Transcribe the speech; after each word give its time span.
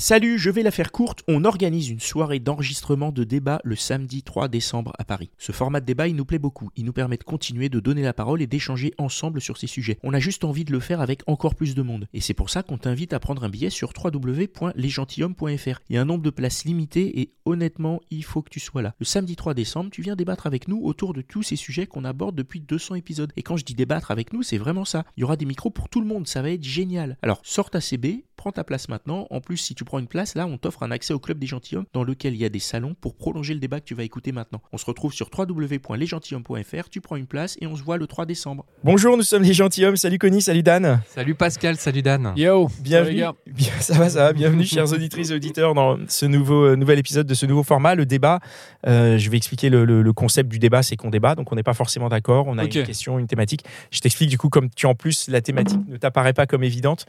Salut, 0.00 0.38
je 0.38 0.48
vais 0.48 0.62
la 0.62 0.70
faire 0.70 0.92
courte. 0.92 1.22
On 1.28 1.44
organise 1.44 1.90
une 1.90 2.00
soirée 2.00 2.38
d'enregistrement 2.38 3.12
de 3.12 3.22
débat 3.22 3.60
le 3.64 3.76
samedi 3.76 4.22
3 4.22 4.48
décembre 4.48 4.94
à 4.98 5.04
Paris. 5.04 5.30
Ce 5.36 5.52
format 5.52 5.82
de 5.82 5.84
débat, 5.84 6.08
il 6.08 6.16
nous 6.16 6.24
plaît 6.24 6.38
beaucoup. 6.38 6.70
Il 6.74 6.86
nous 6.86 6.94
permet 6.94 7.18
de 7.18 7.22
continuer 7.22 7.68
de 7.68 7.80
donner 7.80 8.00
la 8.00 8.14
parole 8.14 8.40
et 8.40 8.46
d'échanger 8.46 8.94
ensemble 8.96 9.42
sur 9.42 9.58
ces 9.58 9.66
sujets. 9.66 9.98
On 10.02 10.14
a 10.14 10.18
juste 10.18 10.44
envie 10.44 10.64
de 10.64 10.72
le 10.72 10.80
faire 10.80 11.02
avec 11.02 11.20
encore 11.26 11.54
plus 11.54 11.74
de 11.74 11.82
monde. 11.82 12.08
Et 12.14 12.22
c'est 12.22 12.32
pour 12.32 12.48
ça 12.48 12.62
qu'on 12.62 12.78
t'invite 12.78 13.12
à 13.12 13.20
prendre 13.20 13.44
un 13.44 13.50
billet 13.50 13.68
sur 13.68 13.92
www.lesgentilhommes.fr. 13.94 15.80
Il 15.90 15.94
y 15.94 15.98
a 15.98 16.00
un 16.00 16.06
nombre 16.06 16.22
de 16.22 16.30
places 16.30 16.64
limité 16.64 17.20
et 17.20 17.34
honnêtement, 17.44 18.00
il 18.10 18.24
faut 18.24 18.40
que 18.40 18.48
tu 18.48 18.58
sois 18.58 18.80
là. 18.80 18.94
Le 19.00 19.04
samedi 19.04 19.36
3 19.36 19.52
décembre, 19.52 19.90
tu 19.90 20.00
viens 20.00 20.16
débattre 20.16 20.46
avec 20.46 20.66
nous 20.66 20.80
autour 20.82 21.12
de 21.12 21.20
tous 21.20 21.42
ces 21.42 21.56
sujets 21.56 21.86
qu'on 21.86 22.06
aborde 22.06 22.36
depuis 22.36 22.60
200 22.60 22.94
épisodes. 22.94 23.34
Et 23.36 23.42
quand 23.42 23.58
je 23.58 23.66
dis 23.66 23.74
débattre 23.74 24.10
avec 24.10 24.32
nous, 24.32 24.42
c'est 24.42 24.56
vraiment 24.56 24.86
ça. 24.86 25.04
Il 25.18 25.20
y 25.20 25.24
aura 25.24 25.36
des 25.36 25.44
micros 25.44 25.68
pour 25.68 25.90
tout 25.90 26.00
le 26.00 26.06
monde, 26.06 26.26
ça 26.26 26.40
va 26.40 26.50
être 26.52 26.64
génial. 26.64 27.18
Alors, 27.20 27.42
sors 27.44 27.68
ta 27.68 27.82
CB, 27.82 28.24
prends 28.36 28.52
ta 28.52 28.64
place 28.64 28.88
maintenant. 28.88 29.26
En 29.28 29.42
plus, 29.42 29.58
si 29.58 29.74
tu 29.74 29.84
prends 29.90 29.98
une 29.98 30.06
place, 30.06 30.36
là, 30.36 30.46
on 30.46 30.56
t'offre 30.56 30.84
un 30.84 30.92
accès 30.92 31.12
au 31.12 31.18
club 31.18 31.40
des 31.40 31.48
gentilshommes 31.48 31.84
dans 31.92 32.04
lequel 32.04 32.34
il 32.34 32.40
y 32.40 32.44
a 32.44 32.48
des 32.48 32.60
salons 32.60 32.94
pour 33.00 33.16
prolonger 33.16 33.54
le 33.54 33.58
débat 33.60 33.80
que 33.80 33.84
tu 33.86 33.94
vas 33.96 34.04
écouter 34.04 34.30
maintenant. 34.30 34.62
On 34.72 34.78
se 34.78 34.84
retrouve 34.86 35.12
sur 35.12 35.28
www.lesgentilhommes.fr, 35.36 36.88
tu 36.90 37.00
prends 37.00 37.16
une 37.16 37.26
place 37.26 37.56
et 37.60 37.66
on 37.66 37.74
se 37.76 37.82
voit 37.82 37.96
le 37.96 38.06
3 38.06 38.24
décembre. 38.24 38.64
Bonjour, 38.84 39.16
nous 39.16 39.24
sommes 39.24 39.42
les 39.42 39.52
gentilshommes. 39.52 39.96
Salut 39.96 40.18
Connie, 40.18 40.42
salut 40.42 40.62
Dan. 40.62 41.02
Salut 41.08 41.34
Pascal, 41.34 41.76
salut 41.76 42.02
Dan. 42.02 42.32
Yo, 42.36 42.68
Bienvenue. 42.80 43.18
gars. 43.18 43.34
Ça 43.80 43.94
va, 43.98 44.08
ça 44.08 44.18
va. 44.26 44.32
Bienvenue, 44.32 44.64
chers 44.64 44.92
auditrices 44.92 45.30
et 45.30 45.34
auditeurs, 45.34 45.74
dans 45.74 45.98
ce 46.08 46.24
nouveau, 46.26 46.66
euh, 46.66 46.76
nouvel 46.76 46.98
épisode 47.00 47.26
de 47.26 47.34
ce 47.34 47.46
nouveau 47.46 47.64
format, 47.64 47.96
le 47.96 48.06
débat. 48.06 48.38
Euh, 48.86 49.18
je 49.18 49.28
vais 49.28 49.36
expliquer 49.38 49.70
le, 49.70 49.84
le- 49.84 50.02
le 50.02 50.12
concept 50.12 50.48
du 50.50 50.58
débat, 50.60 50.82
c'est 50.84 50.94
qu'on 50.96 51.10
débat, 51.10 51.34
donc 51.34 51.50
on 51.52 51.56
n'est 51.56 51.62
pas 51.64 51.74
forcément 51.74 52.08
d'accord. 52.08 52.46
On 52.46 52.58
a 52.58 52.62
une 52.64 52.68
question, 52.70 53.18
une 53.18 53.26
thématique. 53.26 53.64
Je 53.90 53.98
t'explique 54.00 54.30
du 54.30 54.38
coup, 54.38 54.48
comme 54.50 54.70
tu 54.70 54.86
en 54.86 54.94
plus, 54.94 55.28
la 55.28 55.40
thématique 55.40 55.80
ne 55.88 55.96
t'apparaît 55.96 56.32
pas 56.32 56.46
comme 56.46 56.62
évidente. 56.62 57.06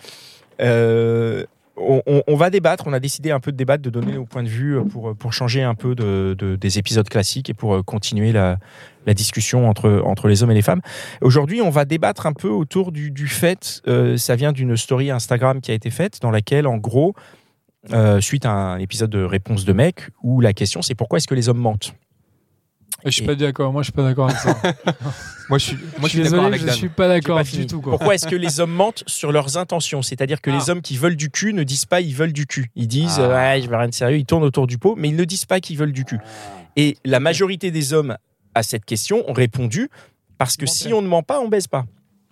Euh, 0.60 1.46
on, 1.78 2.36
va 2.36 2.50
débattre, 2.50 2.86
on 2.88 2.94
a 2.94 3.00
décidé 3.00 3.32
un 3.32 3.40
peu 3.40 3.52
de 3.52 3.58
débattre, 3.58 3.82
de 3.82 3.90
donner 3.90 4.14
nos 4.14 4.26
points 4.26 4.44
de 4.44 4.50
vue 4.50 4.78
pour, 4.90 5.16
pour 5.16 5.34
changer 5.34 5.64
un 5.64 5.76
peu 5.76 5.96
de, 5.96 6.36
de- 6.38 6.56
des 6.56 6.78
épisodes 6.78 7.08
classiques 7.08 7.50
et 7.50 7.54
pour 7.54 7.76
euh, 7.76 7.82
continuer 7.82 8.32
la, 8.32 8.58
discussion 9.14 9.68
entre, 9.68 10.02
entre 10.06 10.28
les 10.28 10.44
hommes 10.44 10.52
et 10.52 10.56
les 10.56 10.62
femmes. 10.62 10.82
Aujourd'hui, 11.22 11.62
on 11.62 11.70
va 11.70 11.86
débattre 11.86 12.26
un 12.28 12.34
peu 12.34 12.50
autour 12.50 12.92
du, 12.92 13.10
du 13.12 13.28
fait, 13.28 13.82
euh, 13.88 14.16
ça 14.18 14.36
vient 14.36 14.52
d'une 14.52 14.78
story 14.78 15.10
Instagram 15.12 15.60
qui 15.62 15.72
a 15.72 15.74
été 15.74 15.90
faite, 15.90 16.20
dans 16.22 16.32
laquelle, 16.32 16.68
en 16.68 16.78
gros, 16.78 17.16
euh, 17.94 18.22
suite 18.22 18.46
à 18.46 18.52
un 18.52 18.78
épisode 18.78 19.10
de 19.10 19.24
réponse 19.24 19.66
de 19.66 19.74
mec, 19.74 20.10
où 20.22 20.40
la 20.40 20.54
question 20.54 20.82
c'est 20.84 20.94
pourquoi 20.94 21.18
est-ce 21.18 21.28
que 21.28 21.36
les 21.36 21.50
hommes 21.50 21.58
mentent? 21.58 21.96
Je 23.06 23.10
suis 23.12 23.26
pas 23.26 23.36
d'accord. 23.36 23.72
Moi, 23.74 23.82
je 23.82 23.86
suis 23.86 23.92
pas 23.94 24.04
d'accord 24.04 24.26
avec 24.30 24.38
ça. 24.38 24.56
Moi, 25.50 25.58
je 25.58 25.66
suis, 25.66 25.76
moi, 25.76 26.04
je 26.04 26.08
suis 26.08 26.22
désolé, 26.22 26.46
avec 26.46 26.62
je 26.62 26.66
Dan. 26.68 26.76
suis 26.76 26.88
pas 26.88 27.08
d'accord 27.10 27.44
du 27.44 27.68
tout. 27.68 27.82
Quoi. 27.82 27.92
Pourquoi 27.92 28.16
est-ce 28.16 28.26
que 28.28 28.36
les 28.38 28.62
hommes 28.62 28.72
mentent 28.72 29.04
sur 29.06 29.34
leurs 29.34 29.58
intentions? 29.58 30.02
C'est-à-dire 30.02 30.40
que 30.40 30.50
les 30.50 30.70
Ah. 30.70 30.72
hommes 30.72 30.82
qui 30.82 30.96
veulent 30.96 31.18
du 31.18 31.30
cul 31.30 31.54
ne 31.54 31.64
disent 31.64 31.84
pas 31.86 32.00
ils 32.00 32.16
veulent 32.16 32.32
du 32.32 32.46
cul. 32.46 32.72
Ils 32.76 32.88
disent 32.88 33.18
Ah. 33.20 33.24
euh, 33.24 33.56
ouais, 33.56 33.62
je 33.62 33.68
veux 33.70 33.76
rien 33.76 33.90
de 33.90 33.94
sérieux, 33.94 34.18
ils 34.18 34.26
tournent 34.26 34.44
autour 34.46 34.66
du 34.66 34.78
pot, 34.78 34.96
mais 34.98 35.10
ils 35.10 35.16
ne 35.16 35.26
disent 35.26 35.44
pas 35.46 35.60
qu'ils 35.60 35.78
veulent 35.78 35.92
du 35.92 36.06
cul. 36.06 36.20
Et 36.78 36.96
la 37.04 37.20
majorité 37.20 37.70
des 37.70 37.92
hommes 37.92 38.16
à 38.56 38.64
cette 38.64 38.86
question 38.86 39.30
ont 39.30 39.34
répondu 39.34 39.90
parce 40.38 40.56
que 40.56 40.66
si 40.66 40.94
on 40.94 41.02
ne 41.02 41.08
ment 41.08 41.24
pas, 41.24 41.42
on 41.42 41.50
baise 41.50 41.68
pas. 41.68 41.84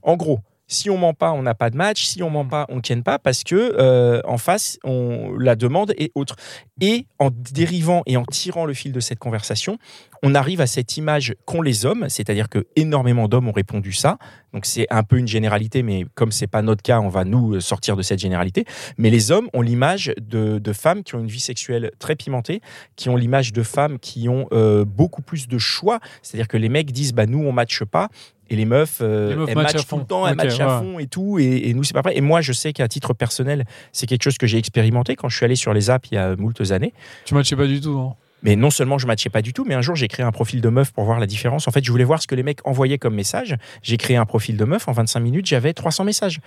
En 0.01 0.15
gros, 0.15 0.39
si 0.69 0.89
on 0.89 0.97
ment 0.97 1.13
pas, 1.13 1.31
on 1.33 1.41
n'a 1.41 1.55
pas 1.55 1.69
de 1.69 1.75
match. 1.75 2.05
Si 2.05 2.23
on 2.23 2.29
ment 2.29 2.45
pas, 2.45 2.65
on 2.69 2.77
ne 2.77 2.81
tienne 2.81 3.03
pas 3.03 3.19
parce 3.19 3.43
que 3.43 3.75
euh, 3.77 4.21
en 4.23 4.37
face, 4.37 4.77
on, 4.85 5.35
la 5.37 5.55
demande 5.55 5.93
est 5.97 6.11
autre. 6.15 6.35
Et 6.79 7.07
en 7.17 7.29
dérivant 7.31 8.03
et 8.05 8.15
en 8.15 8.23
tirant 8.23 8.65
le 8.65 8.73
fil 8.73 8.93
de 8.93 8.99
cette 9.01 9.19
conversation, 9.19 9.77
on 10.23 10.35
arrive 10.35 10.61
à 10.61 10.67
cette 10.67 10.95
image 10.95 11.35
qu'ont 11.45 11.61
les 11.61 11.85
hommes, 11.85 12.05
c'est-à-dire 12.07 12.47
que 12.49 12.67
énormément 12.75 13.27
d'hommes 13.27 13.49
ont 13.49 13.53
répondu 13.53 13.91
ça. 13.91 14.17
Donc 14.53 14.65
c'est 14.65 14.87
un 14.89 15.03
peu 15.03 15.17
une 15.17 15.27
généralité, 15.27 15.83
mais 15.83 16.05
comme 16.15 16.31
c'est 16.31 16.47
pas 16.47 16.61
notre 16.61 16.83
cas, 16.83 16.99
on 16.99 17.09
va 17.09 17.25
nous 17.25 17.59
sortir 17.59 17.95
de 17.95 18.01
cette 18.01 18.19
généralité. 18.19 18.65
Mais 18.97 19.09
les 19.09 19.31
hommes 19.31 19.49
ont 19.53 19.61
l'image 19.61 20.13
de, 20.21 20.59
de 20.59 20.73
femmes 20.73 21.03
qui 21.03 21.15
ont 21.15 21.19
une 21.19 21.27
vie 21.27 21.39
sexuelle 21.39 21.91
très 21.99 22.15
pimentée, 22.15 22.61
qui 22.95 23.09
ont 23.09 23.15
l'image 23.15 23.53
de 23.53 23.63
femmes 23.63 23.99
qui 23.99 24.29
ont 24.29 24.47
euh, 24.51 24.85
beaucoup 24.85 25.21
plus 25.21 25.47
de 25.47 25.57
choix. 25.57 25.99
C'est-à-dire 26.21 26.47
que 26.47 26.57
les 26.57 26.69
mecs 26.69 26.91
disent 26.91 27.13
bah 27.13 27.25
nous 27.25 27.39
on 27.39 27.51
matche 27.51 27.83
pas. 27.83 28.09
Et 28.49 28.55
les 28.55 28.65
meufs, 28.65 28.99
euh, 29.01 29.29
Les 29.29 29.35
meufs 29.35 29.49
elles 29.49 29.55
matchent 29.55 29.63
matchent 29.73 29.75
à 29.75 29.77
tout 29.87 29.95
le 29.95 29.99
fond. 30.01 30.05
temps, 30.05 30.27
elles 30.27 30.33
Ok, 30.33 30.43
matchent 30.43 30.59
à 30.59 30.79
ouais. 30.81 30.85
fond 30.85 30.99
et 30.99 31.07
tout, 31.07 31.39
et, 31.39 31.69
et 31.69 31.73
nous 31.73 31.83
c'est 31.83 31.93
pas 31.93 32.01
vrai. 32.01 32.17
Et 32.17 32.21
moi 32.21 32.41
je 32.41 32.51
sais 32.53 32.73
qu'à 32.73 32.87
titre 32.87 33.13
personnel, 33.13 33.65
c'est 33.91 34.07
quelque 34.07 34.23
chose 34.23 34.37
que 34.37 34.47
j'ai 34.47 34.57
expérimenté 34.57 35.15
quand 35.15 35.29
je 35.29 35.35
suis 35.37 35.45
allé 35.45 35.55
sur 35.55 35.73
les 35.73 35.89
apps 35.89 36.09
il 36.11 36.15
y 36.15 36.17
a 36.17 36.35
moultes 36.35 36.71
années. 36.71 36.93
Tu 37.25 37.33
matchais 37.35 37.55
pas 37.55 37.67
du 37.67 37.79
tout. 37.81 37.97
hein. 37.99 38.15
Mais 38.41 38.55
non 38.55 38.69
seulement 38.69 38.97
je 38.97 39.05
matchais 39.05 39.29
pas 39.29 39.41
du 39.41 39.51
tout, 39.53 39.65
mais 39.67 39.75
un 39.75 39.81
jour 39.81 39.95
j'ai 39.95 40.07
créé 40.07 40.25
un 40.25 40.31
profil 40.31 40.61
de 40.61 40.69
meuf 40.69 40.91
pour 40.93 41.03
voir 41.03 41.19
la 41.19 41.27
différence. 41.27 41.67
En 41.67 41.71
fait, 41.71 41.83
je 41.83 41.91
voulais 41.91 42.05
voir 42.05 42.21
ce 42.21 42.27
que 42.27 42.35
les 42.35 42.43
mecs 42.43 42.65
envoyaient 42.65 42.97
comme 42.97 43.13
message. 43.15 43.55
J'ai 43.83 43.97
créé 43.97 44.15
un 44.17 44.25
profil 44.25 44.55
de 44.57 44.63
meuf. 44.65 44.87
En 44.87 44.93
25 44.93 45.19
minutes, 45.19 45.45
j'avais 45.45 45.73
300 45.73 46.05
messages. 46.05 46.39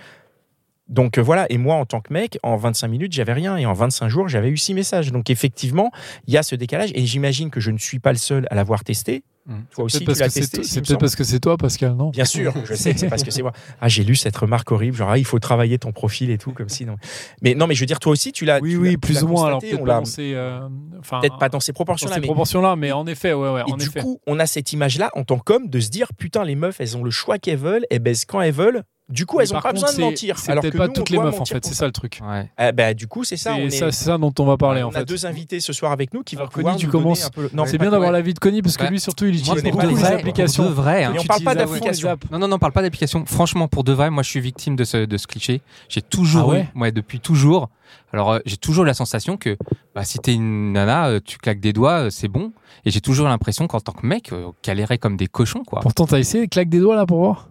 Donc 0.89 1.17
euh, 1.17 1.21
voilà, 1.21 1.45
et 1.49 1.57
moi 1.57 1.75
en 1.75 1.85
tant 1.85 2.01
que 2.01 2.11
mec, 2.11 2.37
en 2.43 2.57
25 2.57 2.87
minutes, 2.89 3.13
j'avais 3.13 3.31
rien, 3.33 3.55
et 3.57 3.65
en 3.65 3.73
25 3.73 4.09
jours, 4.09 4.27
j'avais 4.27 4.49
eu 4.49 4.57
6 4.57 4.73
messages. 4.73 5.11
Donc 5.11 5.29
effectivement, 5.29 5.91
il 6.27 6.33
y 6.33 6.37
a 6.37 6.43
ce 6.43 6.55
décalage, 6.55 6.91
et 6.93 7.05
j'imagine 7.05 7.49
que 7.51 7.59
je 7.61 7.71
ne 7.71 7.77
suis 7.77 7.99
pas 7.99 8.11
le 8.11 8.17
seul 8.17 8.47
à 8.51 8.55
l'avoir 8.55 8.83
testé. 8.83 9.23
Mm. 9.45 9.53
Toi 9.75 9.83
aussi, 9.83 9.99
tu 9.99 10.05
l'as 10.05 10.15
c'est 10.29 10.29
testé. 10.49 10.61
peut-être 10.81 10.99
parce 10.99 11.15
que 11.17 11.23
c'est 11.25 11.39
toi, 11.39 11.57
Pascal, 11.57 11.95
non? 11.95 12.11
Bien 12.11 12.23
sûr, 12.25 12.53
je 12.63 12.75
sais 12.75 12.93
que 12.93 12.99
c'est 12.99 13.09
parce 13.09 13.23
que 13.23 13.31
c'est 13.31 13.41
moi. 13.41 13.51
Ah, 13.81 13.89
j'ai 13.89 14.03
lu 14.05 14.15
cette 14.15 14.37
remarque 14.37 14.71
horrible, 14.71 14.95
genre 14.95 15.09
ah, 15.11 15.17
il 15.17 15.25
faut 15.25 15.39
travailler 15.39 15.77
ton 15.79 15.91
profil 15.91 16.29
et 16.29 16.37
tout, 16.37 16.51
comme 16.53 16.69
si 16.69 16.85
non. 16.85 16.95
Mais 17.41 17.53
non, 17.53 17.67
mais 17.67 17.75
je 17.75 17.81
veux 17.81 17.85
dire, 17.85 17.99
toi 17.99 18.13
aussi, 18.13 18.31
tu 18.31 18.45
l'as. 18.45 18.59
Oui, 18.61 18.71
tu 18.71 18.77
oui, 18.77 18.91
tu 18.91 18.97
plus 18.99 19.23
ou 19.23 19.27
moins. 19.27 19.47
Alors 19.47 19.59
peut-être 19.59 19.75
on 19.81 19.85
pas 19.85 19.93
l'a- 19.93 19.99
dans 19.99 20.05
ces, 20.05 20.33
euh, 20.33 20.67
enfin, 20.99 21.19
peut-être 21.19 21.37
pas 21.39 21.49
dans 21.49 21.59
ces 21.59 21.71
dans 21.71 21.75
proportions-là, 21.75 22.15
ces 22.15 22.21
mais 22.21 22.27
proportions-là, 22.27 22.75
mais 22.77 22.91
en 22.93 23.05
effet, 23.05 23.33
ouais, 23.33 23.49
ouais, 23.51 23.63
Et 23.67 23.73
en 23.73 23.77
du 23.77 23.85
effet. 23.87 23.99
coup, 24.01 24.19
on 24.27 24.39
a 24.39 24.45
cette 24.45 24.71
image-là 24.71 25.09
en 25.15 25.23
tant 25.25 25.39
qu'homme 25.39 25.67
de 25.67 25.79
se 25.81 25.89
dire 25.89 26.07
putain, 26.17 26.43
les 26.45 26.55
meufs, 26.55 26.79
elles 26.79 26.95
ont 26.95 27.03
le 27.03 27.11
choix 27.11 27.37
qu'elles 27.37 27.57
veulent, 27.57 27.85
elles 27.89 27.99
baissent 27.99 28.25
quand 28.25 28.39
elles 28.41 28.53
veulent. 28.53 28.83
Du 29.09 29.25
coup, 29.25 29.37
Mais 29.37 29.43
elles 29.43 29.49
n'ont 29.53 29.59
pas 29.61 29.71
contre, 29.73 29.85
besoin 29.85 29.93
de 29.97 30.01
mentir. 30.11 30.39
C'est 30.39 30.51
Alors 30.53 30.61
peut-être 30.61 30.77
pas 30.77 30.87
nous, 30.87 30.93
toutes 30.93 31.11
on 31.11 31.13
les 31.13 31.19
meufs, 31.19 31.39
en 31.39 31.43
fait. 31.45 31.63
C'est 31.65 31.73
ça. 31.73 31.85
le 31.85 31.91
truc. 31.91 32.19
Ouais. 32.25 32.49
Eh 32.57 32.71
ben, 32.71 32.93
du 32.95 33.05
coup, 33.05 33.25
c'est 33.25 33.35
ça. 33.35 33.53
On, 33.55 33.69
C'est 33.69 33.87
est- 33.87 33.91
ça, 33.91 34.17
dont 34.17 34.33
on 34.39 34.45
va 34.45 34.55
parler, 34.55 34.81
on 34.81 34.87
en 34.87 34.91
a 34.91 34.99
fait. 34.99 35.05
deux 35.05 35.25
invités 35.25 35.59
ce 35.59 35.73
soir 35.73 35.91
avec 35.91 36.13
nous 36.13 36.23
qui 36.23 36.35
vont 36.35 36.43
Alors, 36.43 36.51
pouvoir 36.53 36.73
Connie, 36.75 36.79
tu 36.81 36.85
nous 36.87 36.91
donner 36.93 37.03
commences. 37.03 37.25
un 37.25 37.29
peu. 37.29 37.49
C'est 37.65 37.77
bien 37.77 37.91
d'avoir 37.91 38.13
l'avis 38.13 38.33
de 38.33 38.39
Connie 38.39 38.61
parce 38.61 38.77
que 38.77 38.83
Bah, 38.83 38.89
lui, 38.89 39.01
surtout, 39.01 39.25
il 39.25 39.32
les 39.37 40.05
applications. 40.05 40.63
Pour 40.63 40.71
de 40.71 40.75
vrai. 40.75 41.03
hein. 41.03 41.13
On 41.19 41.23
parle 41.23 41.43
pas 41.43 41.51
utilises 41.53 41.63
à 41.63 41.67
fond 41.67 41.73
les 41.73 41.79
d'application. 41.79 42.09
apps. 42.09 42.31
Non, 42.31 42.39
non, 42.39 42.47
non, 42.47 42.55
on 42.55 42.59
parle 42.59 42.71
pas 42.73 42.81
d'application. 42.81 43.25
Franchement, 43.25 43.67
pour 43.67 43.83
de 43.83 43.91
vrai, 43.93 44.09
moi, 44.09 44.23
je 44.23 44.29
suis 44.29 44.39
victime 44.41 44.75
de 44.75 44.83
ce, 44.83 45.05
de 45.05 45.17
ce 45.17 45.27
cliché. 45.27 45.61
J'ai 45.89 46.01
toujours 46.01 46.41
Ah 46.41 46.47
ouais 46.47 46.67
eu, 46.75 46.79
ouais, 46.79 46.91
depuis 46.91 47.19
toujours. 47.19 47.69
Alors, 48.11 48.31
euh, 48.33 48.39
j'ai 48.45 48.57
toujours 48.57 48.85
la 48.85 48.93
sensation 48.93 49.37
que 49.37 49.57
bah, 49.95 50.03
si 50.03 50.19
t'es 50.19 50.33
une 50.33 50.73
nana, 50.73 51.07
euh, 51.07 51.19
tu 51.23 51.37
claques 51.37 51.59
des 51.59 51.73
doigts, 51.73 52.05
euh, 52.05 52.09
c'est 52.09 52.27
bon. 52.27 52.51
Et 52.85 52.91
j'ai 52.91 53.01
toujours 53.01 53.27
l'impression 53.27 53.67
qu'en 53.67 53.79
tant 53.79 53.91
que 53.93 54.05
mec, 54.05 54.31
euh, 54.31 54.45
on 54.47 54.53
galérait 54.63 54.97
comme 54.97 55.17
des 55.17 55.27
cochons, 55.27 55.63
quoi. 55.63 55.79
Pourtant, 55.81 56.05
t'as 56.05 56.19
essayé, 56.19 56.47
claque 56.47 56.69
des 56.69 56.79
doigts 56.79 56.95
là 56.95 57.05
pour 57.05 57.19
voir. 57.19 57.49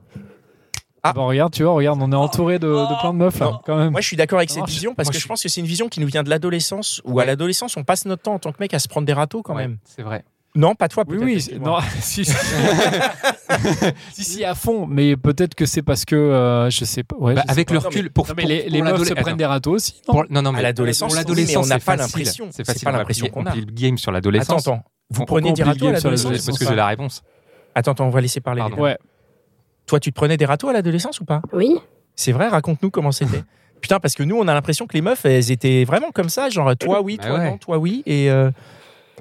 Ah. 1.05 1.13
Bon, 1.15 1.27
regarde, 1.27 1.53
tu 1.53 1.65
vois, 1.65 1.73
regarde, 1.73 2.01
on 2.01 2.13
est 2.13 2.15
entouré 2.15 2.61
de, 2.61 2.69
de 2.69 3.01
plein 3.01 3.13
de 3.13 3.19
meufs 3.19 3.41
là, 3.41 3.47
Non. 3.47 3.61
quand 3.67 3.77
même. 3.77 3.91
Moi, 3.91 4.01
je 4.01 4.07
suis 4.07 4.17
d'accord 4.17 4.39
avec 4.39 4.51
cette 4.51 4.67
vision 4.67 4.95
parce 4.95 5.09
Moi, 5.09 5.13
que 5.13 5.19
je 5.19 5.23
je 5.25 5.27
pense 5.27 5.43
que 5.43 5.49
c'est 5.49 5.61
une 5.61 5.67
vision 5.67 5.89
qui 5.89 5.99
nous 5.99 6.07
vient 6.07 6.23
de 6.23 6.31
l'adolescence 6.31 7.03
où 7.05 7.15
Ouais. 7.15 7.25
à 7.25 7.27
l'adolescence, 7.27 7.77
on 7.77 7.83
passe 7.83 8.05
notre 8.05 8.23
temps 8.23 8.35
en 8.35 8.39
tant 8.39 8.53
que 8.53 8.59
mec 8.61 8.73
à 8.73 8.79
se 8.79 8.87
prendre 8.87 9.05
des 9.05 9.13
râteaux 9.13 9.43
quand 9.43 9.57
Ouais, 9.57 9.63
même. 9.63 9.79
C'est 9.85 10.03
vrai. 10.03 10.25
Non, 10.55 10.75
pas 10.75 10.89
toi, 10.89 11.05
Oui, 11.09 11.17
oui, 11.19 11.49
non, 11.61 11.79
si, 12.01 12.25
si. 12.27 12.35
si, 14.13 14.25
si, 14.25 14.45
à 14.45 14.55
fond, 14.55 14.87
mais 14.87 15.17
peut-être 15.17 15.55
que 15.55 15.65
c'est 15.67 15.83
parce 15.83 16.05
que, 16.05 16.15
euh, 16.15 16.69
je 16.71 16.85
sais 16.85 17.03
pas. 17.03 17.17
Ouais, 17.17 17.35
Bah, 17.35 17.41
je 17.43 17.47
sais 17.47 17.53
avec 17.53 17.69
pas. 17.69 17.75
le 17.75 17.81
recul, 17.81 18.03
mais- 18.05 18.11
pour, 18.11 18.27
Non, 18.29 18.35
mais 18.37 18.43
pour- 18.43 18.49
les, 18.51 18.61
pour 18.65 18.71
les 18.73 18.83
meufs 18.83 19.05
se 19.09 19.15
prennent 19.15 19.37
des 19.37 19.47
râteaux 19.47 19.73
aussi, 19.73 20.03
non 20.09 20.13
Pour- 20.15 20.25
non, 20.31 20.43
non, 20.43 20.53
mais 20.53 20.59
À 20.59 20.63
l'adolescence, 20.63 21.15
oui, 21.15 21.57
on 21.57 21.67
n'a 21.67 21.79
pas 21.79 21.97
l'impression. 21.97 22.49
C'est 22.51 22.67
facile. 22.67 22.85
pas 22.85 22.93
l'impression 22.93 23.29
qu'on 23.29 23.43
on 23.43 23.47
a. 23.47 23.55
le 23.55 23.63
game 23.63 23.97
sur 23.97 24.11
Attends, 24.11 24.15
l'adolescence. 24.15 24.69
attends. 24.69 24.85
Vous 25.11 25.21
Pourquoi 25.21 25.41
prenez 25.41 25.53
des 25.55 25.63
râteaux 25.63 25.89
à 25.89 25.93
l'adolescence 25.93 26.45
Parce 26.45 26.59
que 26.59 26.67
j'ai 26.67 26.75
la 26.75 26.87
réponse. 26.87 27.23
Attends, 27.75 27.93
attends, 27.93 28.07
on 28.07 28.11
va 28.11 28.21
laisser 28.21 28.41
parler. 28.41 28.63
Ouais. 28.77 28.99
Toi, 29.87 30.01
tu 30.01 30.11
te 30.11 30.15
prenais 30.17 30.37
des 30.37 30.45
râteaux 30.45 30.69
à 30.69 30.73
l'adolescence 30.73 31.21
ou 31.21 31.25
pas 31.25 31.41
Oui. 31.53 31.77
C'est 32.15 32.33
vrai, 32.33 32.49
raconte-nous 32.49 32.91
comment 32.91 33.11
c'était. 33.13 33.43
Putain, 33.81 33.99
parce 33.99 34.15
que 34.15 34.23
nous, 34.23 34.37
on 34.37 34.47
a 34.49 34.55
l'impression 34.55 34.87
que 34.87 34.93
les 34.95 35.01
meufs, 35.03 35.25
elles 35.25 35.51
étaient 35.51 35.85
vraiment 35.85 36.11
comme 36.13 36.29
ça, 36.29 36.51
genre 36.51 36.77
toi 36.77 37.01
oui, 37.03 37.17
Bah 37.21 37.27
toi 37.29 37.39
ouais. 37.39 37.51
non, 37.51 37.59
toi 37.59 37.79
oui, 37.79 38.03
et 38.07 38.31
euh, 38.31 38.51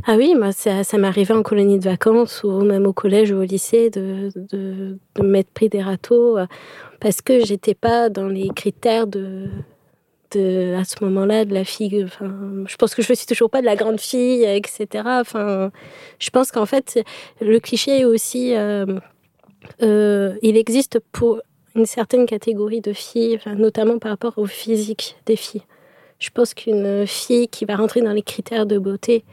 Ah 0.05 0.15
oui, 0.17 0.33
moi, 0.35 0.51
ça, 0.51 0.83
ça 0.83 0.97
en 0.97 1.43
colonie 1.43 1.77
de 1.77 1.83
vacances 1.83 2.43
ou 2.43 2.61
même 2.61 2.87
au 2.87 2.93
collège 2.93 3.31
ou 3.31 3.37
au 3.37 3.43
lycée 3.43 3.89
de, 3.89 4.29
de, 4.35 4.97
m'être 5.21 5.51
pris 5.51 5.69
des 5.69 5.81
râteaux 5.81 6.37
euh, 6.37 6.47
parce 6.99 7.21
que 7.21 7.43
j'étais 7.45 7.75
pas 7.75 8.09
dans 8.09 8.27
les 8.27 8.49
critères 8.49 9.05
de, 9.05 9.49
à 10.37 10.83
ce 10.85 11.03
moment-là 11.03 11.45
de 11.45 11.53
la 11.53 11.65
fille. 11.65 12.03
Enfin, 12.03 12.33
je 12.65 12.75
pense 12.77 12.95
que 12.95 13.01
je 13.01 13.13
suis 13.13 13.27
toujours 13.27 13.49
pas 13.49 13.61
de 13.61 13.65
la 13.65 13.75
grande 13.75 13.99
fille, 13.99 14.43
etc. 14.43 15.03
Enfin, 15.05 15.71
je 16.19 16.29
pense 16.29 16.51
qu'en 16.51 16.65
fait, 16.65 17.03
le 17.39 17.59
cliché 17.59 17.99
est 17.99 18.05
aussi, 18.05 18.55
euh, 18.55 18.85
euh, 19.83 20.35
il 20.41 20.57
existe 20.57 20.99
pour 21.11 21.41
une 21.75 21.85
certaine 21.85 22.25
catégorie 22.25 22.81
de 22.81 22.93
filles, 22.93 23.39
notamment 23.45 23.99
par 23.99 24.11
rapport 24.11 24.37
au 24.37 24.45
physique 24.45 25.17
des 25.25 25.35
filles. 25.35 25.63
Je 26.19 26.29
pense 26.29 26.53
qu'une 26.53 27.05
fille 27.05 27.47
qui 27.47 27.65
va 27.65 27.75
rentrer 27.75 28.01
dans 28.01 28.13
les 28.13 28.21
critères 28.21 28.65
de 28.65 28.77
beauté 28.77 29.23